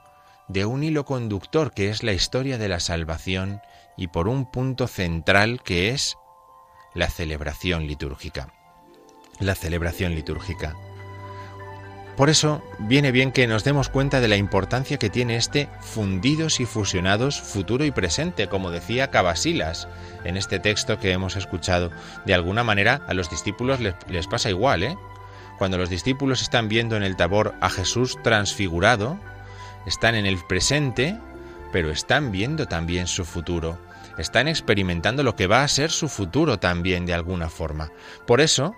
[0.49, 3.61] de un hilo conductor que es la historia de la salvación
[3.97, 6.17] y por un punto central que es
[6.93, 8.53] la celebración litúrgica.
[9.39, 10.77] La celebración litúrgica.
[12.17, 16.61] Por eso viene bien que nos demos cuenta de la importancia que tiene este fundidos
[16.61, 19.89] y fusionados futuro y presente, como decía Cabasilas
[20.25, 21.91] en este texto que hemos escuchado.
[22.25, 24.97] De alguna manera a los discípulos les, les pasa igual, ¿eh?
[25.65, 29.19] Cuando los discípulos están viendo en el tabor a Jesús transfigurado,
[29.87, 31.19] están en el presente,
[31.73, 33.79] pero están viendo también su futuro.
[34.19, 37.91] Están experimentando lo que va a ser su futuro también de alguna forma.
[38.27, 38.75] Por eso,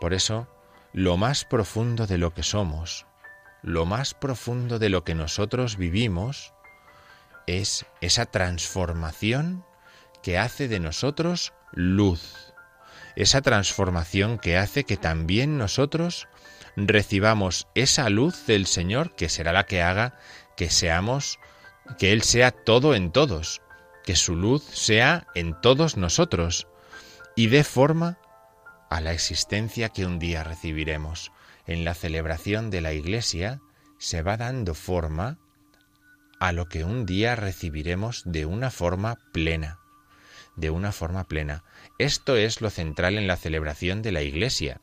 [0.00, 0.46] por eso,
[0.92, 3.06] lo más profundo de lo que somos,
[3.64, 6.54] lo más profundo de lo que nosotros vivimos,
[7.48, 9.64] es esa transformación
[10.22, 12.49] que hace de nosotros luz,
[13.22, 16.26] esa transformación que hace que también nosotros
[16.76, 20.18] recibamos esa luz del Señor que será la que haga
[20.56, 21.38] que seamos,
[21.98, 23.60] que Él sea todo en todos,
[24.04, 26.66] que su luz sea en todos nosotros
[27.36, 28.18] y dé forma
[28.90, 31.32] a la existencia que un día recibiremos.
[31.66, 33.60] En la celebración de la Iglesia
[33.98, 35.38] se va dando forma
[36.40, 39.78] a lo que un día recibiremos de una forma plena,
[40.56, 41.64] de una forma plena.
[42.00, 44.80] Esto es lo central en la celebración de la Iglesia.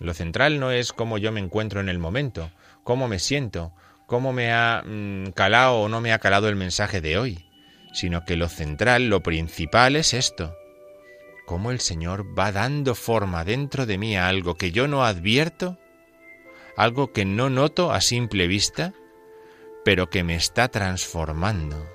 [0.00, 2.50] Lo central no es cómo yo me encuentro en el momento,
[2.84, 3.72] cómo me siento,
[4.06, 7.46] cómo me ha mm, calado o no me ha calado el mensaje de hoy,
[7.94, 10.54] sino que lo central, lo principal es esto,
[11.46, 15.78] cómo el Señor va dando forma dentro de mí a algo que yo no advierto,
[16.76, 18.92] algo que no noto a simple vista,
[19.86, 21.88] pero que me está transformando,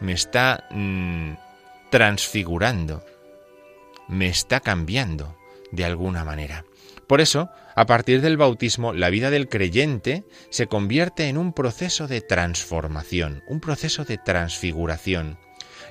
[0.00, 1.34] me está mm,
[1.90, 3.04] transfigurando,
[4.08, 5.36] me está cambiando
[5.70, 6.64] de alguna manera.
[7.06, 12.06] Por eso, a partir del bautismo, la vida del creyente se convierte en un proceso
[12.06, 15.38] de transformación, un proceso de transfiguración.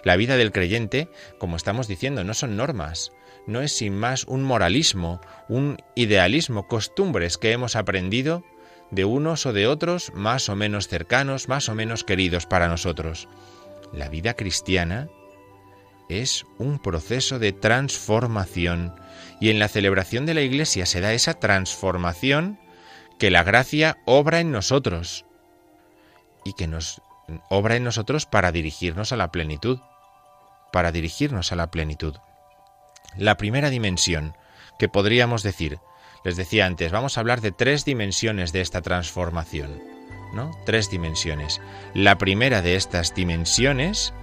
[0.03, 1.09] La vida del creyente,
[1.39, 3.11] como estamos diciendo, no son normas,
[3.47, 8.43] no es sin más un moralismo, un idealismo, costumbres que hemos aprendido
[8.91, 13.27] de unos o de otros más o menos cercanos, más o menos queridos para nosotros.
[13.91, 15.09] La vida cristiana
[16.09, 18.95] es un proceso de transformación
[19.39, 22.59] y en la celebración de la Iglesia se da esa transformación
[23.19, 25.25] que la gracia obra en nosotros
[26.45, 27.01] y que nos
[27.49, 29.79] obra en nosotros para dirigirnos a la plenitud,
[30.71, 32.15] para dirigirnos a la plenitud.
[33.17, 34.35] La primera dimensión
[34.79, 35.79] que podríamos decir,
[36.23, 39.81] les decía antes, vamos a hablar de tres dimensiones de esta transformación,
[40.33, 40.51] ¿no?
[40.65, 41.61] Tres dimensiones.
[41.93, 44.13] La primera de estas dimensiones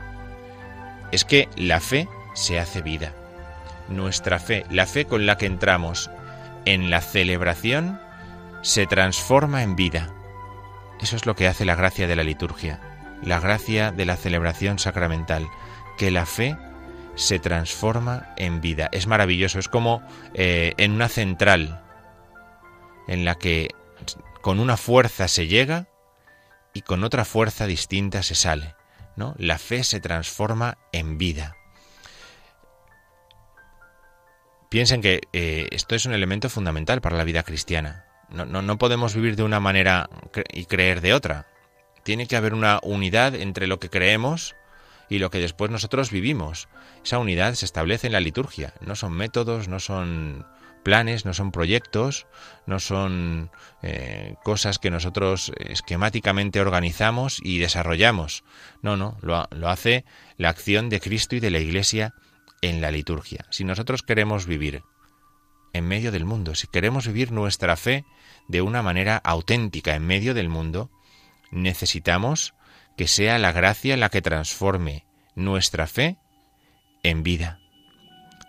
[1.12, 3.12] es que la fe se hace vida.
[3.88, 6.10] Nuestra fe, la fe con la que entramos
[6.64, 8.00] en la celebración,
[8.62, 10.12] se transforma en vida.
[11.00, 12.80] Eso es lo que hace la gracia de la liturgia,
[13.22, 15.46] la gracia de la celebración sacramental,
[15.98, 16.56] que la fe
[17.14, 18.88] se transforma en vida.
[18.92, 20.02] Es maravilloso, es como
[20.32, 21.82] eh, en una central
[23.06, 23.70] en la que
[24.40, 25.86] con una fuerza se llega
[26.72, 28.74] y con otra fuerza distinta se sale.
[29.16, 29.34] ¿No?
[29.38, 31.56] La fe se transforma en vida.
[34.68, 38.06] Piensen que eh, esto es un elemento fundamental para la vida cristiana.
[38.28, 40.08] No, no, podemos vivir de una manera
[40.52, 41.46] y creer de otra.
[42.02, 44.56] Tiene que haber una unidad entre lo que creemos
[45.08, 46.68] y lo que después nosotros vivimos.
[47.04, 48.74] Esa unidad se establece en la liturgia.
[48.80, 50.44] No son métodos, no son
[50.84, 52.26] planes, no son proyectos,
[52.66, 53.50] no son
[53.82, 58.44] eh, cosas que nosotros esquemáticamente organizamos y desarrollamos.
[58.82, 60.04] No, no, lo, lo hace
[60.36, 62.14] la acción de Cristo y de la Iglesia
[62.62, 63.44] en la liturgia.
[63.50, 64.82] Si nosotros queremos vivir
[65.72, 68.04] en medio del mundo, si queremos vivir nuestra fe
[68.46, 70.90] de una manera auténtica en medio del mundo,
[71.50, 72.54] necesitamos
[72.96, 75.04] que sea la gracia la que transforme
[75.34, 76.16] nuestra fe
[77.02, 77.63] en vida.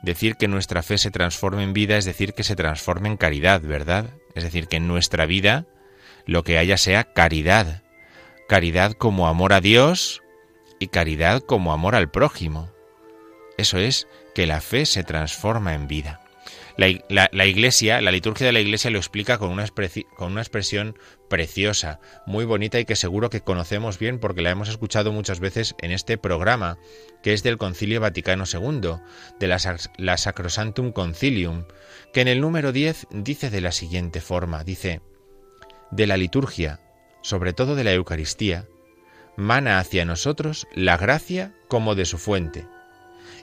[0.05, 3.61] Decir que nuestra fe se transforme en vida es decir que se transforme en caridad,
[3.61, 4.11] ¿verdad?
[4.35, 5.65] Es decir, que en nuestra vida
[6.27, 7.81] lo que haya sea caridad.
[8.47, 10.21] Caridad como amor a Dios
[10.77, 12.69] y caridad como amor al prójimo.
[13.57, 16.21] Eso es que la fe se transforma en vida.
[16.77, 20.97] La, iglesia, la liturgia de la iglesia lo explica con una, expresión
[21.29, 25.75] preciosa, muy bonita y que seguro que conocemos bien porque la hemos escuchado muchas veces
[25.81, 26.77] en este programa,
[27.23, 28.95] que es del Concilio Vaticano II,
[29.39, 29.57] de la,
[29.97, 31.63] la Sacrosantum Concilium,
[32.13, 35.01] que en el número 10 dice de la siguiente forma, dice,
[35.91, 36.81] de la liturgia,
[37.21, 38.67] sobre todo de la Eucaristía,
[39.37, 42.67] mana hacia nosotros la gracia como de su fuente,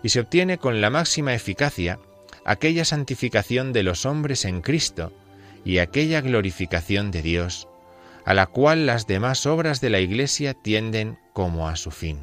[0.02, 1.98] y se obtiene con la máxima eficacia
[2.44, 5.12] aquella santificación de los hombres en Cristo
[5.64, 7.68] y aquella glorificación de Dios,
[8.24, 12.18] a la cual las demás obras de la Iglesia tienden como a su fin.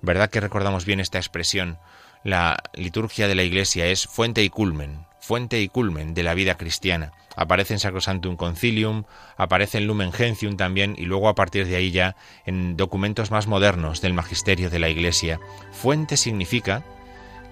[0.00, 1.78] ¿Verdad que recordamos bien esta expresión?
[2.24, 6.56] La liturgia de la Iglesia es fuente y culmen, fuente y culmen de la vida
[6.56, 7.12] cristiana.
[7.36, 9.04] Aparece en Sacrosantum Concilium,
[9.36, 12.16] aparece en Lumen Gentium también, y luego a partir de ahí ya
[12.46, 15.38] en documentos más modernos del magisterio de la Iglesia.
[15.70, 16.82] Fuente significa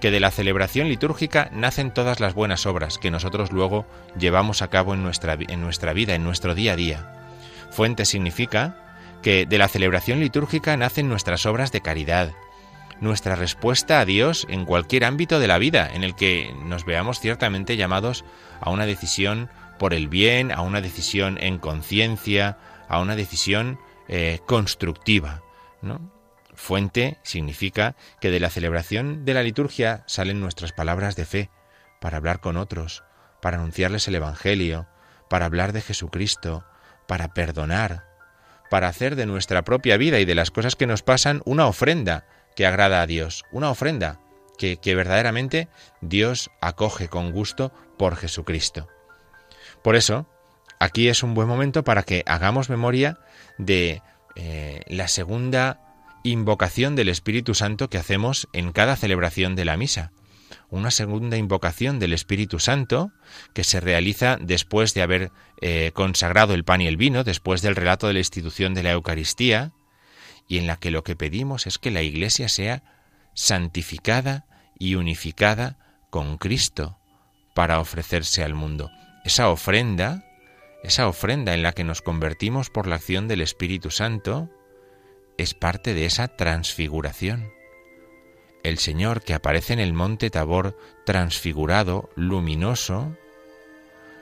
[0.01, 3.87] que de la celebración litúrgica nacen todas las buenas obras que nosotros luego
[4.19, 7.13] llevamos a cabo en nuestra, en nuestra vida, en nuestro día a día.
[7.71, 8.77] Fuente significa
[9.23, 12.33] que de la celebración litúrgica nacen nuestras obras de caridad,
[13.01, 17.21] nuestra respuesta a Dios en cualquier ámbito de la vida en el que nos veamos
[17.21, 18.25] ciertamente llamados
[18.61, 23.79] a una decisión por el bien, a una decisión en conciencia, a una decisión
[24.09, 25.43] eh, constructiva.
[25.83, 26.16] ¿no?
[26.57, 31.51] Fuente significa que de la celebración de la liturgia salen nuestras palabras de fe
[32.01, 33.05] para hablar con otros,
[33.41, 34.89] para anunciarles el Evangelio,
[35.29, 36.65] para hablar de Jesucristo,
[37.07, 38.05] para perdonar,
[38.71, 42.27] para hacer de nuestra propia vida y de las cosas que nos pasan una ofrenda
[42.57, 44.19] que agrada a Dios, una ofrenda
[44.57, 45.69] que, verdaderamente
[46.01, 48.89] Dios acoge con gusto por Jesucristo.
[49.83, 50.27] Por eso,
[50.81, 53.19] aquí es un buen momento para que hagamos memoria
[53.59, 54.03] de
[54.35, 55.86] eh, la segunda
[56.31, 60.13] invocación del Espíritu Santo que hacemos en cada celebración de la misa.
[60.71, 63.13] Una segunda invocación del Espíritu Santo
[63.53, 67.77] que se realiza después de haber eh, consagrado el pan y el vino, después del
[67.77, 69.73] relato de la institución de la Eucaristía,
[70.49, 72.83] y en la que lo que pedimos es que la Iglesia sea
[73.35, 74.47] santificada
[74.79, 75.79] y unificada
[76.11, 76.99] con Cristo
[77.55, 78.91] para ofrecerse al mundo.
[79.25, 80.25] Esa ofrenda,
[80.85, 84.51] esa ofrenda en la que nos convertimos por la acción del Espíritu Santo,
[85.39, 87.53] es parte de esa transfiguración.
[88.63, 93.17] El Señor que aparece en el monte Tabor transfigurado, luminoso,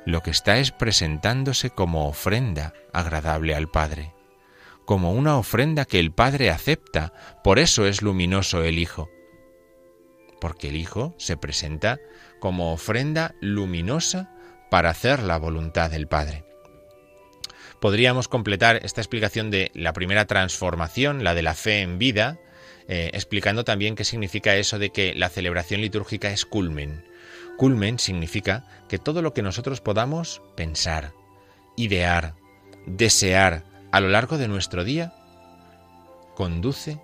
[0.04, 4.12] lo que está es presentándose como ofrenda agradable al Padre,
[4.84, 9.08] como una ofrenda que el Padre acepta, por eso es luminoso el Hijo,
[10.40, 11.98] porque el Hijo se presenta
[12.38, 14.30] como ofrenda luminosa
[14.70, 16.44] para hacer la voluntad del Padre
[17.84, 22.38] podríamos completar esta explicación de la primera transformación, la de la fe en vida,
[22.88, 27.04] eh, explicando también qué significa eso de que la celebración litúrgica es culmen.
[27.58, 31.12] Culmen significa que todo lo que nosotros podamos pensar,
[31.76, 32.36] idear,
[32.86, 35.12] desear a lo largo de nuestro día,
[36.34, 36.98] conduce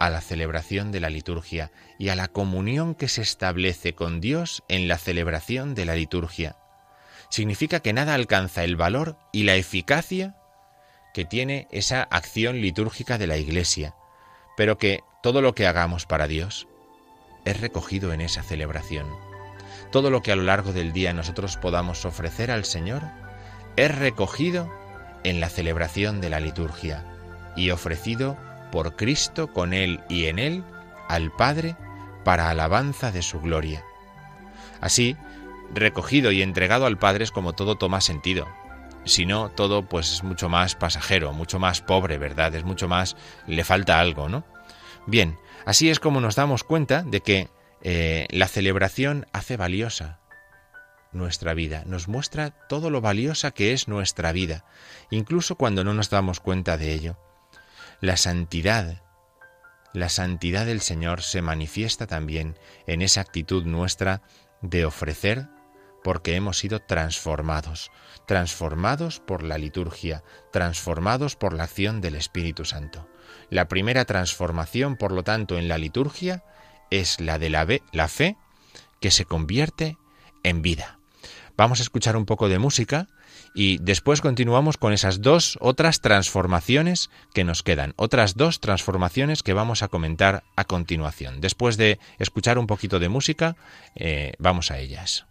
[0.00, 4.62] a la celebración de la liturgia y a la comunión que se establece con Dios
[4.68, 6.56] en la celebración de la liturgia.
[7.28, 10.36] Significa que nada alcanza el valor y la eficacia
[11.12, 13.94] que tiene esa acción litúrgica de la Iglesia,
[14.56, 16.68] pero que todo lo que hagamos para Dios
[17.44, 19.06] es recogido en esa celebración.
[19.90, 23.02] Todo lo que a lo largo del día nosotros podamos ofrecer al Señor
[23.76, 24.70] es recogido
[25.24, 27.04] en la celebración de la liturgia
[27.56, 28.36] y ofrecido
[28.70, 30.64] por Cristo con Él y en Él
[31.08, 31.76] al Padre
[32.24, 33.84] para alabanza de su gloria.
[34.80, 35.16] Así,
[35.74, 38.46] recogido y entregado al Padre es como todo toma sentido.
[39.04, 42.54] Si no, todo pues es mucho más pasajero, mucho más pobre, ¿verdad?
[42.54, 43.16] Es mucho más...
[43.46, 44.44] le falta algo, ¿no?
[45.06, 47.48] Bien, así es como nos damos cuenta de que
[47.82, 50.18] eh, la celebración hace valiosa
[51.12, 54.64] nuestra vida, nos muestra todo lo valiosa que es nuestra vida,
[55.10, 57.18] incluso cuando no nos damos cuenta de ello.
[58.00, 59.02] La santidad,
[59.92, 64.22] la santidad del Señor se manifiesta también en esa actitud nuestra
[64.62, 65.48] de ofrecer
[66.06, 67.90] porque hemos sido transformados,
[68.28, 73.08] transformados por la liturgia, transformados por la acción del Espíritu Santo.
[73.50, 76.44] La primera transformación, por lo tanto, en la liturgia
[76.92, 78.36] es la de la, la fe
[79.00, 79.98] que se convierte
[80.44, 81.00] en vida.
[81.56, 83.08] Vamos a escuchar un poco de música
[83.52, 89.54] y después continuamos con esas dos otras transformaciones que nos quedan, otras dos transformaciones que
[89.54, 91.40] vamos a comentar a continuación.
[91.40, 93.56] Después de escuchar un poquito de música,
[93.96, 95.26] eh, vamos a ellas.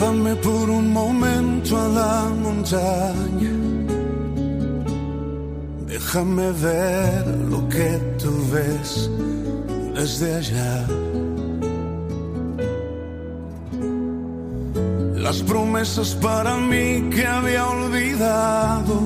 [0.00, 3.52] Llévame por un momento a la montaña.
[5.86, 9.10] Déjame ver lo que tú ves
[9.94, 10.86] desde allá.
[15.16, 19.02] Las promesas para mí que había olvidado.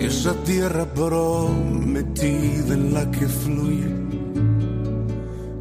[0.00, 3.92] Esa tierra prometida en la que fluye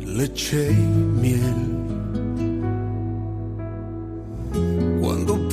[0.05, 1.70] leche y miel.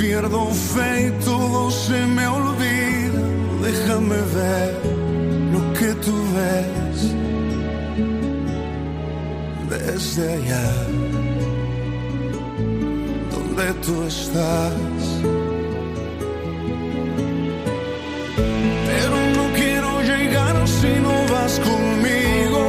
[0.08, 3.20] Pierdo fe y todo se me olvida.
[3.68, 4.70] Déjame ver
[5.54, 6.98] lo que tú ves
[9.74, 10.68] desde allá,
[13.34, 15.02] donde tú estás.
[18.90, 22.62] Pero no quiero llegar si no vas conmigo.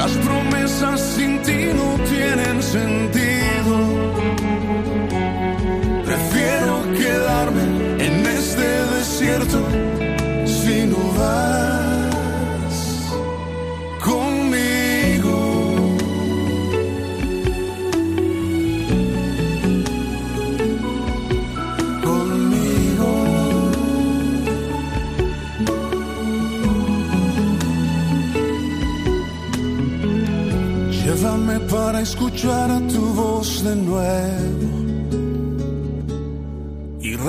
[0.00, 3.19] Las promesas sin ti no tienen sentido.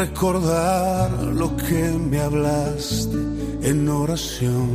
[0.05, 3.17] Recordar lo que me hablaste
[3.69, 4.69] en oración.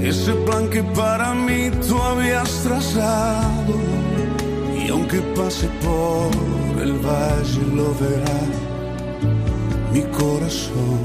[0.00, 3.74] Ese plan que para mí tú habías trazado
[4.80, 6.30] y aunque pase por
[6.84, 8.40] el valle lo verá
[9.92, 11.02] mi corazón.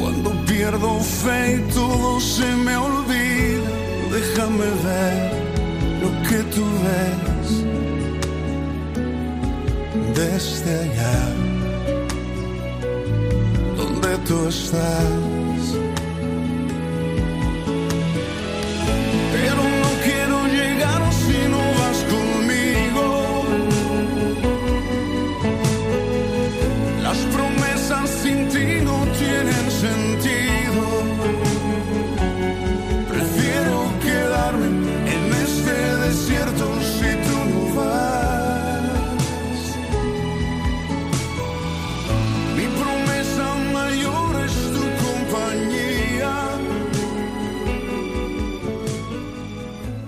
[0.00, 0.90] Cuando pierdo
[1.22, 3.53] fe y todo se me olvida
[4.14, 5.32] déjame ver
[6.02, 7.50] lo que tú ves
[10.14, 11.18] desde allá,
[13.76, 15.33] donde tú estás.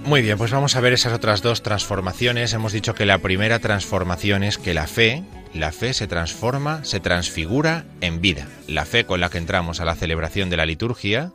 [0.07, 2.53] Muy bien, pues vamos a ver esas otras dos transformaciones.
[2.53, 7.01] Hemos dicho que la primera transformación es que la fe, la fe se transforma, se
[7.01, 8.47] transfigura en vida.
[8.69, 11.33] La fe con la que entramos a la celebración de la liturgia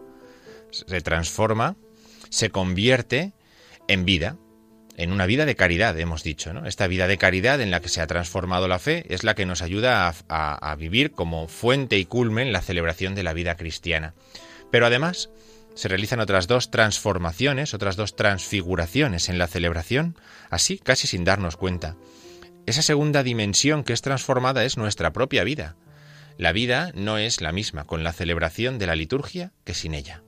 [0.72, 1.76] se transforma
[2.30, 3.34] se convierte
[3.90, 4.38] en vida.
[4.96, 6.54] en una vida de caridad, hemos dicho.
[6.54, 6.66] ¿no?
[6.66, 9.46] Esta vida de caridad en la que se ha transformado la fe es la que
[9.46, 14.14] nos ayuda a, vivir como fuente y culmen la celebración de la vida cristiana.
[14.72, 15.30] Pero además
[15.76, 20.18] se realizan otras dos transformaciones, otras dos transfiguraciones en la celebración,
[20.50, 21.96] así casi sin darnos cuenta.
[22.66, 25.76] Esa segunda dimensión que es transformada es nuestra propia vida.
[26.38, 30.24] La vida no es la misma con la celebración de la liturgia que sin ella.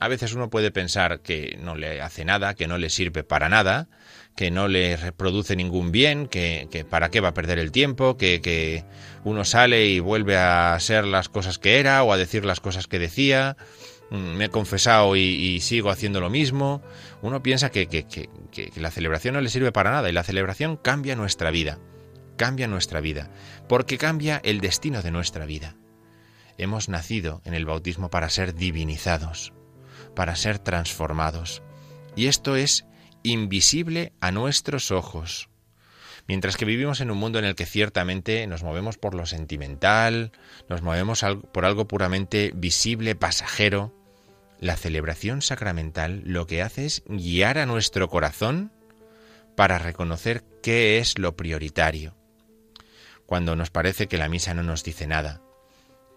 [0.00, 3.48] A veces uno puede pensar que no le hace nada, que no le sirve para
[3.48, 3.88] nada,
[4.36, 8.40] que no le reproduce ningún bien, que, para qué va a perder el tiempo, que,
[8.40, 8.84] que,
[9.22, 12.86] uno sale y vuelve a ser las cosas que era o a decir las cosas
[12.86, 13.56] que decía,
[14.10, 16.82] me he confesado y, sigo haciendo lo mismo.
[17.22, 18.28] Uno piensa que, que
[18.76, 21.78] la celebración no le sirve para nada y la celebración cambia nuestra vida,
[22.36, 23.30] cambia nuestra vida,
[23.68, 25.76] porque cambia el destino de nuestra vida.
[26.58, 29.52] Hemos nacido en el bautismo para ser divinizados
[30.14, 31.62] para ser transformados.
[32.16, 32.86] Y esto es
[33.22, 35.50] invisible a nuestros ojos.
[36.26, 40.32] Mientras que vivimos en un mundo en el que ciertamente nos movemos por lo sentimental,
[40.68, 43.92] nos movemos por algo puramente visible, pasajero,
[44.58, 48.72] la celebración sacramental lo que hace es guiar a nuestro corazón
[49.56, 52.14] para reconocer qué es lo prioritario.
[53.26, 55.42] Cuando nos parece que la misa no nos dice nada,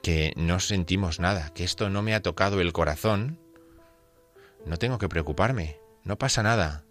[0.01, 3.39] que no sentimos nada, que esto no me ha tocado el corazón,
[4.65, 6.83] no tengo que preocuparme, no pasa nada,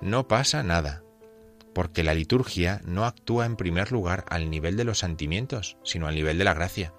[0.00, 1.03] no pasa nada,
[1.74, 6.14] porque la liturgia no actúa en primer lugar al nivel de los sentimientos, sino al
[6.14, 6.94] nivel de la gracia.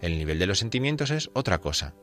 [0.00, 1.94] El nivel de los sentimientos es otra cosa.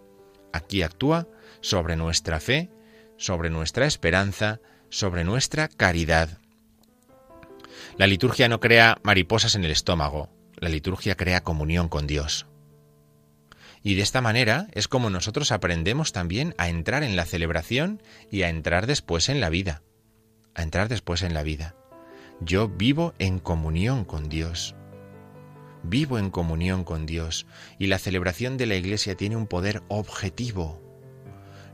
[0.54, 1.28] Aquí actúa
[1.60, 2.72] sobre nuestra fe,
[3.18, 6.40] sobre nuestra esperanza, sobre nuestra caridad.
[7.98, 12.48] La liturgia no crea mariposas en el estómago, la liturgia crea comunión con Dios.
[13.84, 18.44] Y de esta manera es como nosotros aprendemos también a entrar en la celebración y
[18.44, 19.82] a entrar después en la vida.
[20.54, 21.76] A entrar después en la vida.
[22.42, 24.76] Yo vivo en comunión con Dios.
[25.84, 27.48] Vivo en comunión con Dios
[27.80, 30.82] y la celebración de la Iglesia tiene un poder objetivo.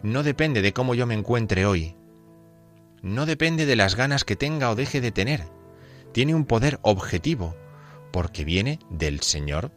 [0.03, 1.95] No depende de cómo yo me encuentre hoy.
[3.01, 5.43] No depende de las ganas que tenga o deje de tener.
[6.13, 7.55] Tiene un poder objetivo
[8.11, 9.72] porque viene del Señor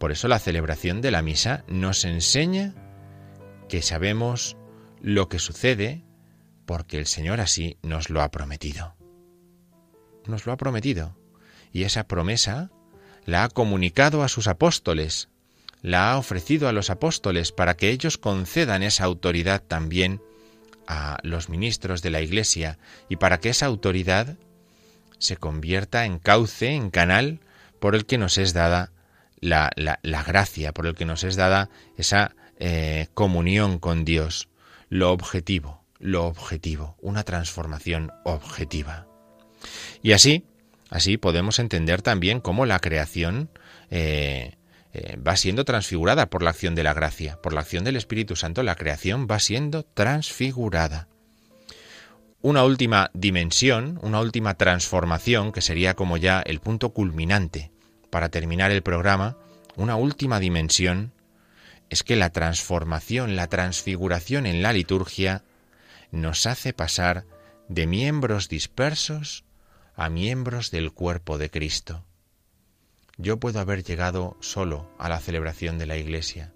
[0.00, 2.74] por eso la celebración de la misa nos enseña
[3.68, 4.56] que sabemos
[5.02, 6.02] lo que sucede
[6.64, 8.96] porque el Señor así nos lo ha prometido.
[10.26, 11.16] Nos lo ha prometido.
[11.72, 12.70] Y esa promesa
[13.24, 15.28] la ha comunicado a sus apóstoles,
[15.82, 20.20] la ha ofrecido a los apóstoles para que ellos concedan esa autoridad también
[20.86, 24.36] a los ministros de la Iglesia y para que esa autoridad
[25.18, 27.40] se convierta en cauce, en canal
[27.78, 28.90] por el que nos es dada
[29.40, 34.48] la, la, gracia por el que nos es dada esa eh, comunión con Dios,
[34.88, 39.09] lo objetivo, lo objetivo, una transformación objetiva.
[40.02, 40.44] Y así,
[40.88, 43.50] así podemos entender también cómo la creación
[43.90, 44.56] eh,
[44.92, 48.36] eh, va siendo transfigurada por la acción de la gracia, por la acción del Espíritu
[48.36, 51.08] Santo, la creación va siendo transfigurada.
[52.42, 57.70] Una última dimensión, una última transformación, que sería como ya el punto culminante
[58.08, 59.36] para terminar el programa,
[59.76, 61.12] una última dimensión
[61.90, 65.44] es que la transformación, la transfiguración en la liturgia
[66.10, 67.24] nos hace pasar
[67.68, 69.44] de miembros dispersos
[70.00, 72.06] a miembros del cuerpo de Cristo.
[73.18, 76.54] Yo puedo haber llegado solo a la celebración de la Iglesia,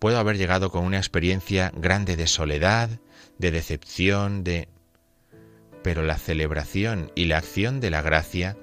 [0.00, 2.90] puedo haber llegado con una experiencia grande de soledad,
[3.38, 4.66] de decepción, de...
[5.84, 8.56] Pero la celebración y la acción de la gracia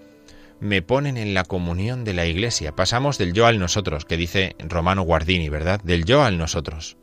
[0.59, 2.75] me ponen en la comunión de la Iglesia.
[2.75, 5.79] Pasamos del yo al nosotros, que dice Romano Guardini, ¿verdad?
[5.81, 6.97] Del yo al nosotros.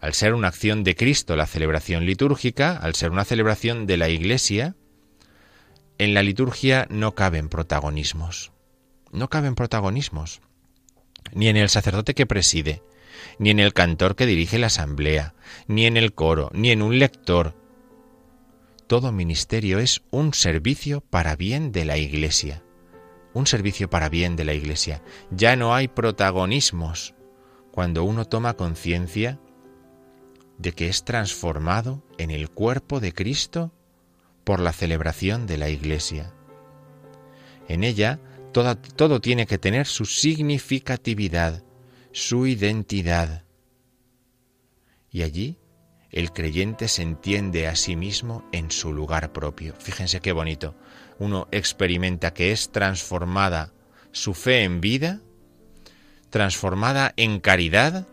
[0.00, 4.08] Al ser una acción de Cristo la celebración litúrgica, al ser una celebración de la
[4.08, 4.76] Iglesia,
[5.98, 8.52] en la liturgia no caben protagonismos.
[9.10, 10.40] No caben protagonismos.
[11.32, 12.82] Ni en el sacerdote que preside,
[13.38, 15.34] ni en el cantor que dirige la asamblea,
[15.66, 17.54] ni en el coro, ni en un lector,
[18.86, 22.62] todo ministerio es un servicio para bien de la Iglesia.
[23.32, 25.02] Un servicio para bien de la Iglesia.
[25.30, 27.14] Ya no hay protagonismos
[27.70, 29.40] cuando uno toma conciencia
[30.58, 33.72] de que es transformado en el cuerpo de Cristo
[34.44, 36.32] por la celebración de la Iglesia.
[37.68, 38.20] En ella
[38.52, 41.62] todo, tiene que tener su significatividad,
[42.12, 43.44] su identidad.
[45.10, 45.58] Y allí
[46.10, 49.74] el creyente se entiende a sí mismo en su lugar propio.
[49.78, 50.74] Fíjense qué bonito.
[51.18, 53.72] Uno experimenta que es transformada
[54.10, 55.20] su fe en vida,
[56.28, 58.06] transformada en caridad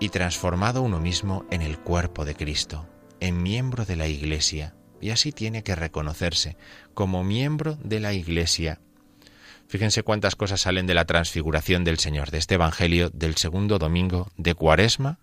[0.00, 2.86] y transformado uno mismo en el cuerpo de Cristo,
[3.20, 4.74] en miembro de la Iglesia.
[5.04, 6.56] Y así tiene que reconocerse
[6.94, 8.80] como miembro de la Iglesia.
[9.68, 14.32] Fíjense cuántas cosas salen de la transfiguración del Señor, de este Evangelio del segundo domingo
[14.38, 15.18] de Cuaresma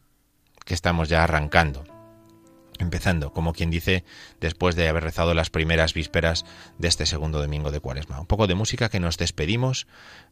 [0.65, 1.83] que estamos ya arrancando
[2.77, 4.03] empezando, como quien dice,
[4.39, 6.45] después de haber rezado las primeras vísperas
[6.79, 8.19] de este segundo domingo de Cuaresma.
[8.19, 9.87] Un poco de música que nos despedimos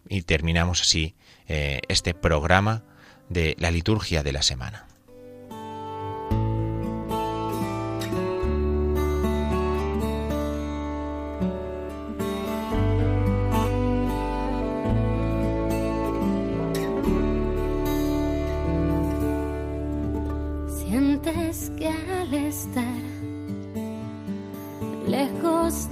[0.07, 1.15] y terminamos así
[1.47, 2.83] eh, este programa
[3.29, 4.88] de la liturgia de la semana.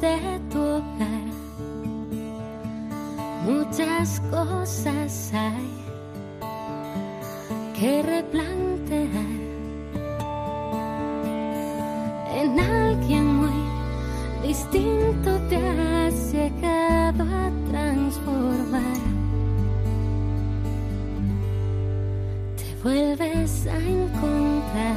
[0.01, 1.27] de tu hogar.
[3.45, 5.69] Muchas cosas hay
[7.79, 9.47] que replantear
[12.41, 18.97] en alguien muy distinto te has llegado a transformar.
[22.57, 24.95] Te vuelves a encontrar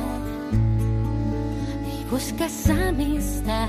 [1.92, 3.68] y buscas amistad.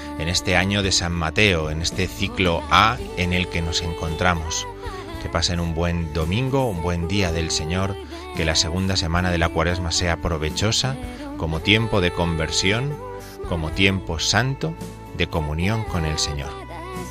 [0.21, 4.67] en este año de San Mateo, en este ciclo A en el que nos encontramos.
[5.21, 7.95] Que pasen un buen domingo, un buen día del Señor,
[8.35, 10.95] que la segunda semana de la Cuaresma sea provechosa
[11.37, 12.95] como tiempo de conversión,
[13.49, 14.75] como tiempo santo
[15.17, 16.51] de comunión con el Señor.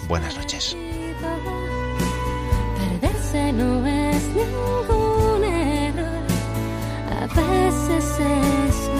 [0.08, 0.76] Buenas noches.
[7.80, 8.99] veces es